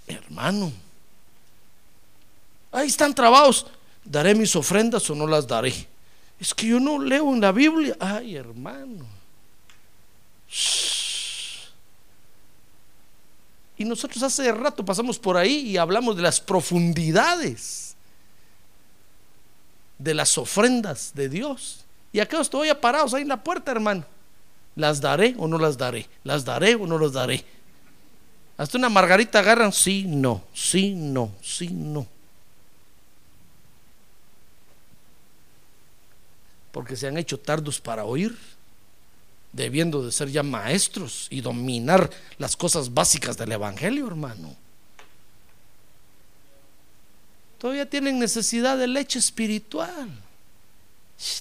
[0.08, 0.74] Hermano,
[2.72, 3.68] ahí están trabados.
[4.04, 5.74] ¿Daré mis ofrendas o no las daré?
[6.40, 7.96] Es que yo no leo en la Biblia.
[8.00, 9.06] Ay, hermano.
[13.78, 17.96] Y nosotros hace rato pasamos por ahí y hablamos de las profundidades
[19.98, 21.86] de las ofrendas de Dios.
[22.12, 24.04] Y acá estoy parados ahí en la puerta, hermano.
[24.76, 26.08] ¿Las daré o no las daré?
[26.24, 27.44] ¿Las daré o no las daré?
[28.58, 32.06] Hasta una margarita agarran, sí, no, sí, no, sí, no.
[36.72, 38.38] Porque se han hecho tardos para oír,
[39.52, 44.56] debiendo de ser ya maestros y dominar las cosas básicas del Evangelio, hermano.
[47.58, 50.10] Todavía tienen necesidad de leche espiritual.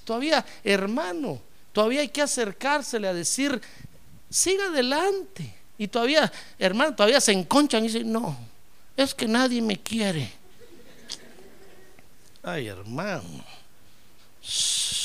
[0.04, 1.40] Todavía, hermano,
[1.72, 3.58] todavía hay que acercársele a decir,
[4.28, 5.54] siga adelante.
[5.78, 8.36] Y todavía, hermano, todavía se enconchan y dicen, no,
[8.96, 10.30] es que nadie me quiere.
[12.42, 13.44] Ay, hermano.
[14.42, 14.99] Si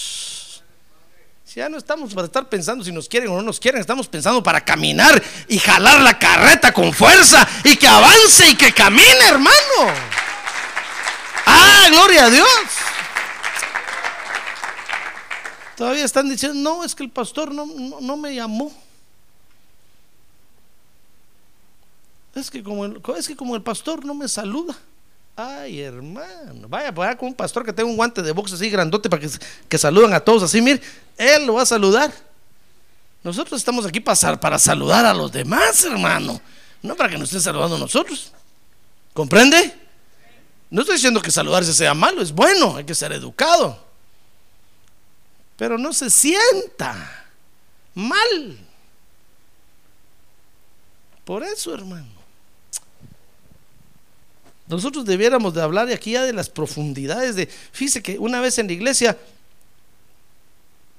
[1.56, 4.43] ya no estamos para estar pensando si nos quieren o no nos quieren, estamos pensando
[4.43, 9.56] para caminar y jalar la carreta con fuerza y que avance y que camine, hermano.
[11.45, 12.47] Ah, gloria a Dios.
[15.78, 18.74] Todavía están diciendo, no, es que el pastor no, no, me llamó.
[22.34, 24.76] Es que, como es que como el pastor no me saluda.
[25.36, 29.09] Ay, hermano, vaya, vaya con un pastor que tenga un guante de box así grandote
[29.09, 29.29] para que,
[29.67, 30.81] que saludan a todos así, mire,
[31.17, 32.13] él lo va a saludar.
[33.23, 36.39] Nosotros estamos aquí para, para saludar a los demás, hermano,
[36.81, 38.31] no para que nos estén saludando a nosotros.
[39.13, 39.73] ¿Comprende?
[40.69, 43.86] No estoy diciendo que saludarse sea malo, es bueno, hay que ser educado
[45.57, 47.25] pero no se sienta
[47.93, 48.59] mal.
[51.23, 52.24] Por eso, hermano.
[54.68, 57.47] Nosotros debiéramos de hablar aquí ya de las profundidades de...
[57.47, 59.18] Fíjese que una vez en la iglesia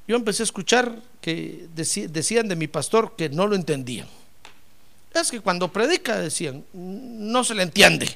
[0.06, 4.06] yo empecé a escuchar que decían de mi pastor que no lo entendían.
[5.12, 8.06] Es que cuando predica decían, no se le entiende.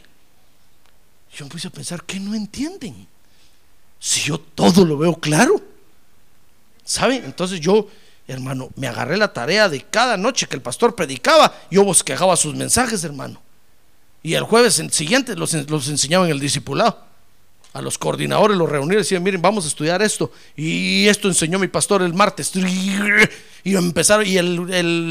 [1.34, 3.06] Yo empecé a pensar, ¿qué no entienden?
[3.98, 5.60] Si yo todo lo veo claro.
[6.84, 7.24] ¿Saben?
[7.24, 7.88] Entonces yo,
[8.28, 12.54] hermano, me agarré la tarea de cada noche que el pastor predicaba, yo bosquejaba sus
[12.54, 13.40] mensajes, hermano.
[14.22, 17.10] Y el jueves siguiente los, los enseñaba en el discipulado.
[17.72, 20.32] A los coordinadores los reuní y decían, miren, vamos a estudiar esto.
[20.56, 22.52] Y esto enseñó mi pastor el martes.
[23.62, 24.40] Y empezaron, y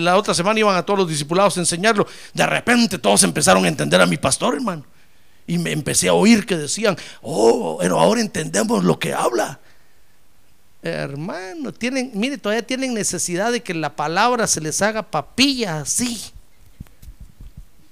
[0.01, 2.05] la otra semana iban a todos los discipulados a enseñarlo.
[2.33, 4.85] De repente todos empezaron a entender a mi pastor, hermano.
[5.47, 9.59] Y me empecé a oír que decían, oh, pero ahora entendemos lo que habla.
[10.81, 16.31] Hermano, tienen, mire, todavía tienen necesidad de que la palabra se les haga papilla así.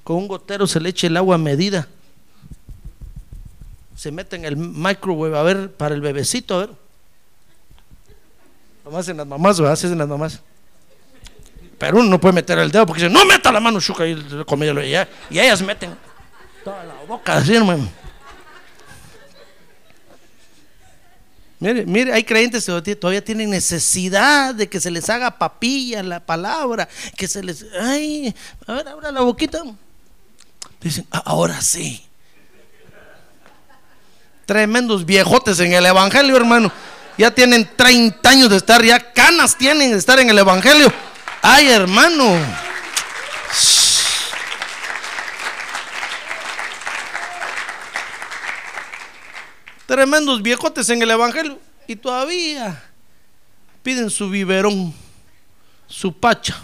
[0.07, 1.85] Con un gotero se le eche el agua a medida.
[3.93, 6.69] Se mete en el microwave a ver para el bebecito, a ver.
[8.85, 9.73] Como hacen las mamás, ¿verdad?
[9.73, 10.39] Así hacen las mamás.
[11.77, 14.13] Pero uno no puede meter el dedo porque dice, no meta la mano, chuca, y,
[14.13, 14.95] y,
[15.29, 15.93] y ellas meten
[16.63, 17.89] toda la boca así, hermano.
[21.59, 26.25] Mire, mire, hay creyentes que todavía tienen necesidad de que se les haga papilla la
[26.25, 26.87] palabra,
[27.17, 28.33] que se les, ay,
[28.65, 29.63] a ver, abra la boquita.
[30.81, 32.03] Dicen, "Ah, ahora sí.
[34.45, 36.71] Tremendos viejotes en el Evangelio, hermano.
[37.17, 40.93] Ya tienen 30 años de estar, ya canas tienen de estar en el Evangelio.
[41.41, 42.37] Ay, hermano.
[49.87, 51.59] Tremendos viejotes en el Evangelio.
[51.87, 52.83] Y todavía
[53.81, 54.93] piden su biberón,
[55.87, 56.61] su pacha.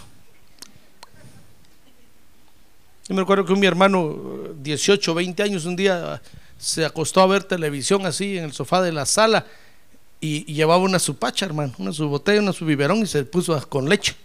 [3.06, 6.22] Yo me recuerdo que un mi hermano, 18, 20 años, un día
[6.56, 9.44] se acostó a ver televisión así en el sofá de la sala
[10.20, 13.60] y, llevaba una su pacha, hermano, una su botella, una su biberón y se puso
[13.68, 14.16] con leche.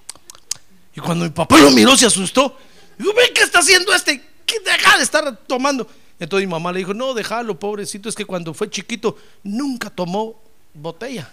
[0.96, 2.58] Y cuando mi papá lo miró, se asustó.
[2.98, 4.24] Digo, ve, ¿qué está haciendo este?
[4.46, 5.86] ¿Qué deja de estar tomando?
[6.18, 10.42] Entonces mi mamá le dijo, no, déjalo, pobrecito, es que cuando fue chiquito nunca tomó
[10.74, 11.30] botella.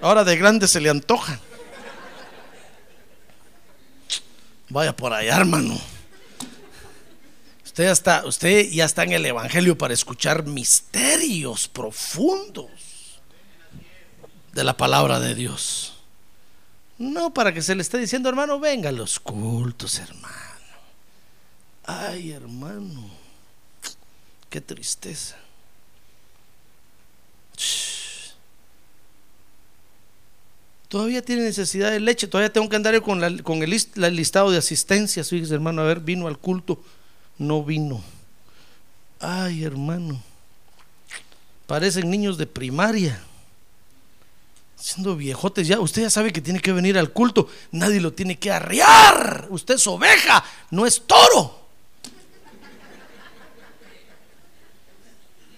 [0.00, 1.40] Ahora de grande se le antoja.
[4.68, 5.76] Vaya por allá, hermano.
[7.70, 12.68] Usted ya está, usted ya está en el Evangelio para escuchar misterios profundos
[14.52, 15.94] de la palabra de Dios.
[16.98, 20.34] No para que se le esté diciendo, hermano, venga a los cultos, hermano.
[21.84, 23.08] Ay, hermano,
[24.48, 25.36] qué tristeza.
[30.88, 35.28] Todavía tiene necesidad de leche, todavía tengo que andar con, el listado de asistencias.
[35.28, 36.82] Fíjese, hermano, a ver, vino al culto,
[37.40, 38.00] no vino.
[39.18, 40.22] Ay, hermano,
[41.66, 43.20] parecen niños de primaria
[44.80, 48.38] siendo viejotes ya, usted ya sabe que tiene que venir al culto, nadie lo tiene
[48.38, 51.60] que arrear, usted es oveja, no es toro.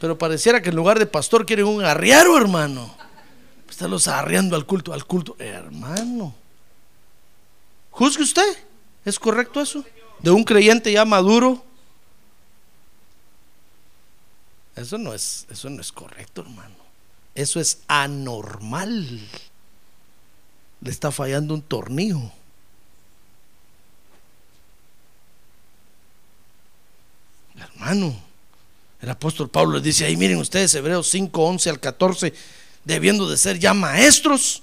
[0.00, 2.92] Pero pareciera que en lugar de pastor quieren un arriero, hermano.
[3.70, 6.34] Está los arreando al culto, al culto, hermano.
[7.90, 8.56] Juzgue usted,
[9.04, 9.84] ¿es correcto eso?
[10.18, 11.64] De un creyente ya maduro.
[14.76, 16.74] Eso no es, eso no es correcto, hermano.
[17.34, 19.20] Eso es anormal.
[20.80, 22.20] Le está fallando un tornillo.
[27.56, 28.14] Hermano,
[29.00, 32.32] el apóstol Pablo les dice ahí, miren ustedes, Hebreos 5, 11 al 14,
[32.84, 34.62] debiendo de ser ya maestros.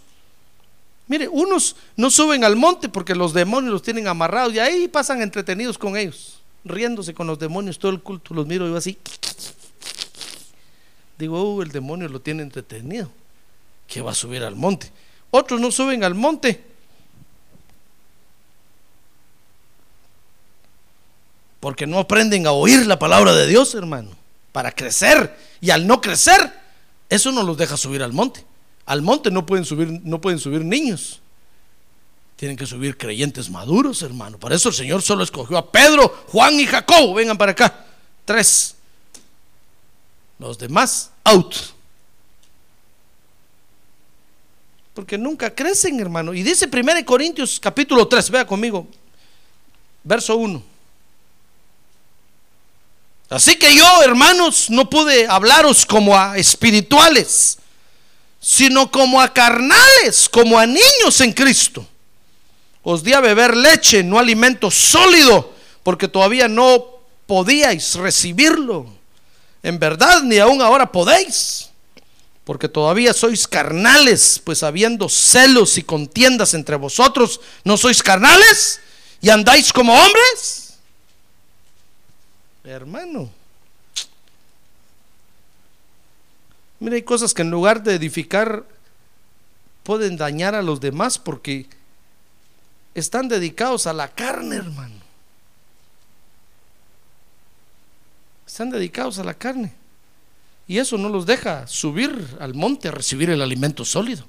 [1.07, 5.21] Mire, unos no suben al monte porque los demonios los tienen amarrados y ahí pasan
[5.21, 8.33] entretenidos con ellos, riéndose con los demonios todo el culto.
[8.33, 8.97] Los miro yo así.
[11.19, 13.11] Digo, "Uh, el demonio lo tiene entretenido.
[13.87, 14.89] Que va a subir al monte.
[15.31, 16.63] Otros no suben al monte.
[21.59, 24.11] Porque no aprenden a oír la palabra de Dios, hermano.
[24.53, 25.37] Para crecer.
[25.59, 26.53] Y al no crecer,
[27.09, 28.45] eso no los deja subir al monte.
[28.85, 31.19] Al monte no pueden subir, no pueden subir niños.
[32.37, 34.39] Tienen que subir creyentes maduros, hermano.
[34.39, 37.13] Para eso el Señor solo escogió a Pedro, Juan y Jacobo.
[37.13, 37.85] Vengan para acá.
[38.23, 38.77] Tres.
[40.39, 41.53] Los demás, out.
[44.93, 46.33] Porque nunca crecen, hermano.
[46.33, 48.87] Y dice 1 Corintios capítulo 3, vea conmigo,
[50.03, 50.63] verso 1.
[53.29, 57.59] Así que yo, hermanos, no pude hablaros como a espirituales,
[58.39, 61.85] sino como a carnales, como a niños en Cristo.
[62.81, 66.83] Os di a beber leche, no alimento sólido, porque todavía no
[67.27, 68.98] podíais recibirlo.
[69.61, 71.69] En verdad, ni aún ahora podéis,
[72.45, 78.79] porque todavía sois carnales, pues habiendo celos y contiendas entre vosotros, ¿no sois carnales?
[79.21, 80.73] ¿Y andáis como hombres?
[82.63, 83.29] Hermano.
[86.79, 88.63] Mira, hay cosas que en lugar de edificar
[89.83, 91.67] pueden dañar a los demás porque
[92.95, 94.98] están dedicados a la carne, hermano.
[98.59, 99.71] Están dedicados a la carne.
[100.67, 104.25] Y eso no los deja subir al monte a recibir el alimento sólido.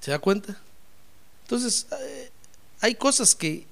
[0.00, 0.58] ¿Se da cuenta?
[1.44, 2.30] Entonces, eh,
[2.80, 3.64] hay cosas que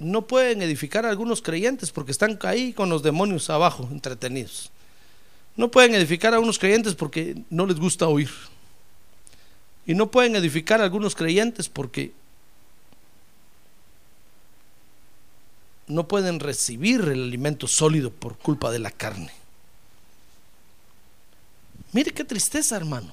[0.00, 4.72] no pueden edificar a algunos creyentes porque están ahí con los demonios abajo, entretenidos.
[5.54, 8.30] No pueden edificar a unos creyentes porque no les gusta oír.
[9.86, 12.10] Y no pueden edificar a algunos creyentes porque
[15.90, 19.32] no pueden recibir el alimento sólido por culpa de la carne.
[21.92, 23.12] Mire qué tristeza, hermano.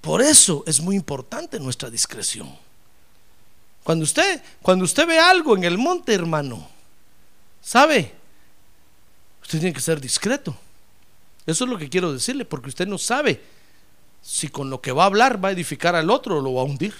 [0.00, 2.52] Por eso es muy importante nuestra discreción.
[3.84, 6.68] Cuando usted, cuando usted ve algo en el monte, hermano,
[7.60, 8.12] ¿sabe?
[9.42, 10.56] Usted tiene que ser discreto.
[11.46, 13.40] Eso es lo que quiero decirle, porque usted no sabe
[14.22, 16.62] si con lo que va a hablar va a edificar al otro o lo va
[16.62, 16.94] a hundir.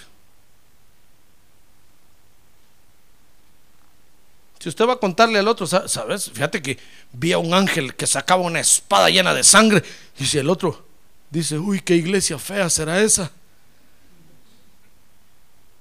[4.62, 6.30] Si usted va a contarle al otro, ¿sabes?
[6.30, 6.78] Fíjate que
[7.12, 9.82] vi a un ángel que sacaba una espada llena de sangre.
[10.20, 10.86] Y si el otro
[11.30, 13.32] dice, uy, qué iglesia fea será esa.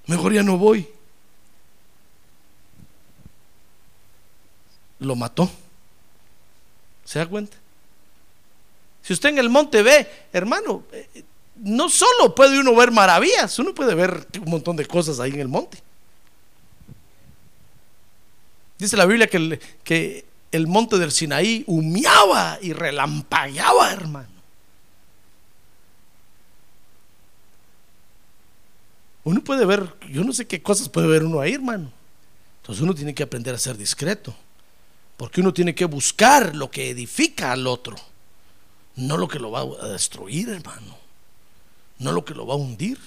[0.08, 0.90] Mejor ya no voy.
[4.98, 5.48] Lo mató.
[7.06, 7.56] ¿Se da cuenta?
[9.04, 11.24] Si usted en el monte ve, hermano, eh,
[11.58, 15.42] no solo puede uno ver maravillas, uno puede ver un montón de cosas ahí en
[15.42, 15.78] el monte.
[18.82, 24.42] Dice la Biblia que el, que el monte del Sinaí humeaba y relampagueaba, hermano.
[29.24, 31.92] Uno puede ver, yo no sé qué cosas puede ver uno ahí, hermano.
[32.62, 34.36] Entonces uno tiene que aprender a ser discreto.
[35.16, 37.96] Porque uno tiene que buscar lo que edifica al otro.
[38.96, 40.98] No lo que lo va a destruir, hermano.
[42.00, 42.98] No lo que lo va a hundir.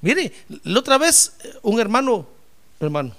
[0.00, 0.32] Mire,
[0.62, 2.28] la otra vez eh, un hermano,
[2.86, 3.14] hermano,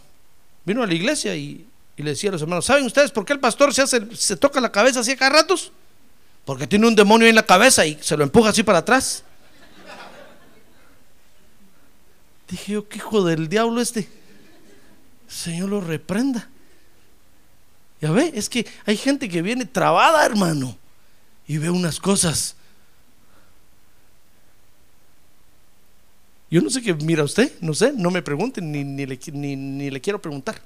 [0.66, 3.40] vino a la iglesia y, le decía a los hermanos, ¿saben ustedes por qué el
[3.40, 5.72] pastor se, hace, se toca la cabeza así a cada ratos?
[6.46, 9.24] Porque tiene un demonio en la cabeza y se lo empuja así para atrás.
[12.50, 14.08] Dije yo, qué hijo del diablo este.
[15.28, 16.50] Señor lo reprenda.
[18.02, 20.78] Ya ve, es que hay gente que viene trabada, hermano,
[21.48, 22.56] y ve unas cosas.
[26.54, 29.90] Yo no sé qué mira usted, no sé, no me pregunten, ni, ni, le, ni
[29.90, 30.62] le quiero preguntar.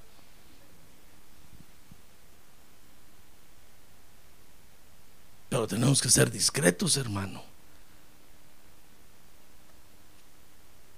[5.48, 7.42] Pero tenemos que ser discretos, hermano.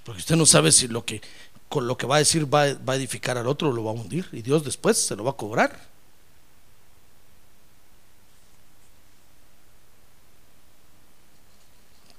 [0.04, 1.22] Porque usted no sabe si lo que
[1.68, 3.94] con lo que va a decir va, a edificar al otro o lo va a
[3.94, 4.28] hundir.
[4.32, 5.80] Y Dios después se lo va a cobrar.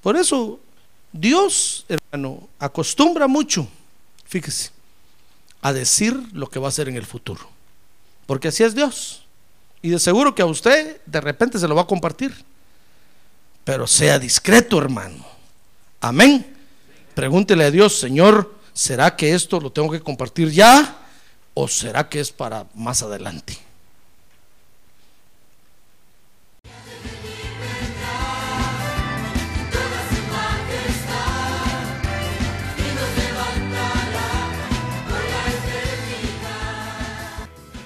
[0.03, 0.61] Por eso
[1.12, 3.66] Dios, hermano, acostumbra mucho,
[4.24, 4.70] fíjese,
[5.62, 7.48] a decir lo que va a hacer en el futuro.
[8.26, 9.24] Porque así es Dios.
[9.82, 12.32] Y de seguro que a usted de repente se lo va a compartir.
[13.64, 15.26] Pero sea discreto, hermano.
[16.00, 16.56] Amén.
[17.14, 20.98] Pregúntele a Dios, Señor, ¿será que esto lo tengo que compartir ya
[21.54, 23.58] o será que es para más adelante?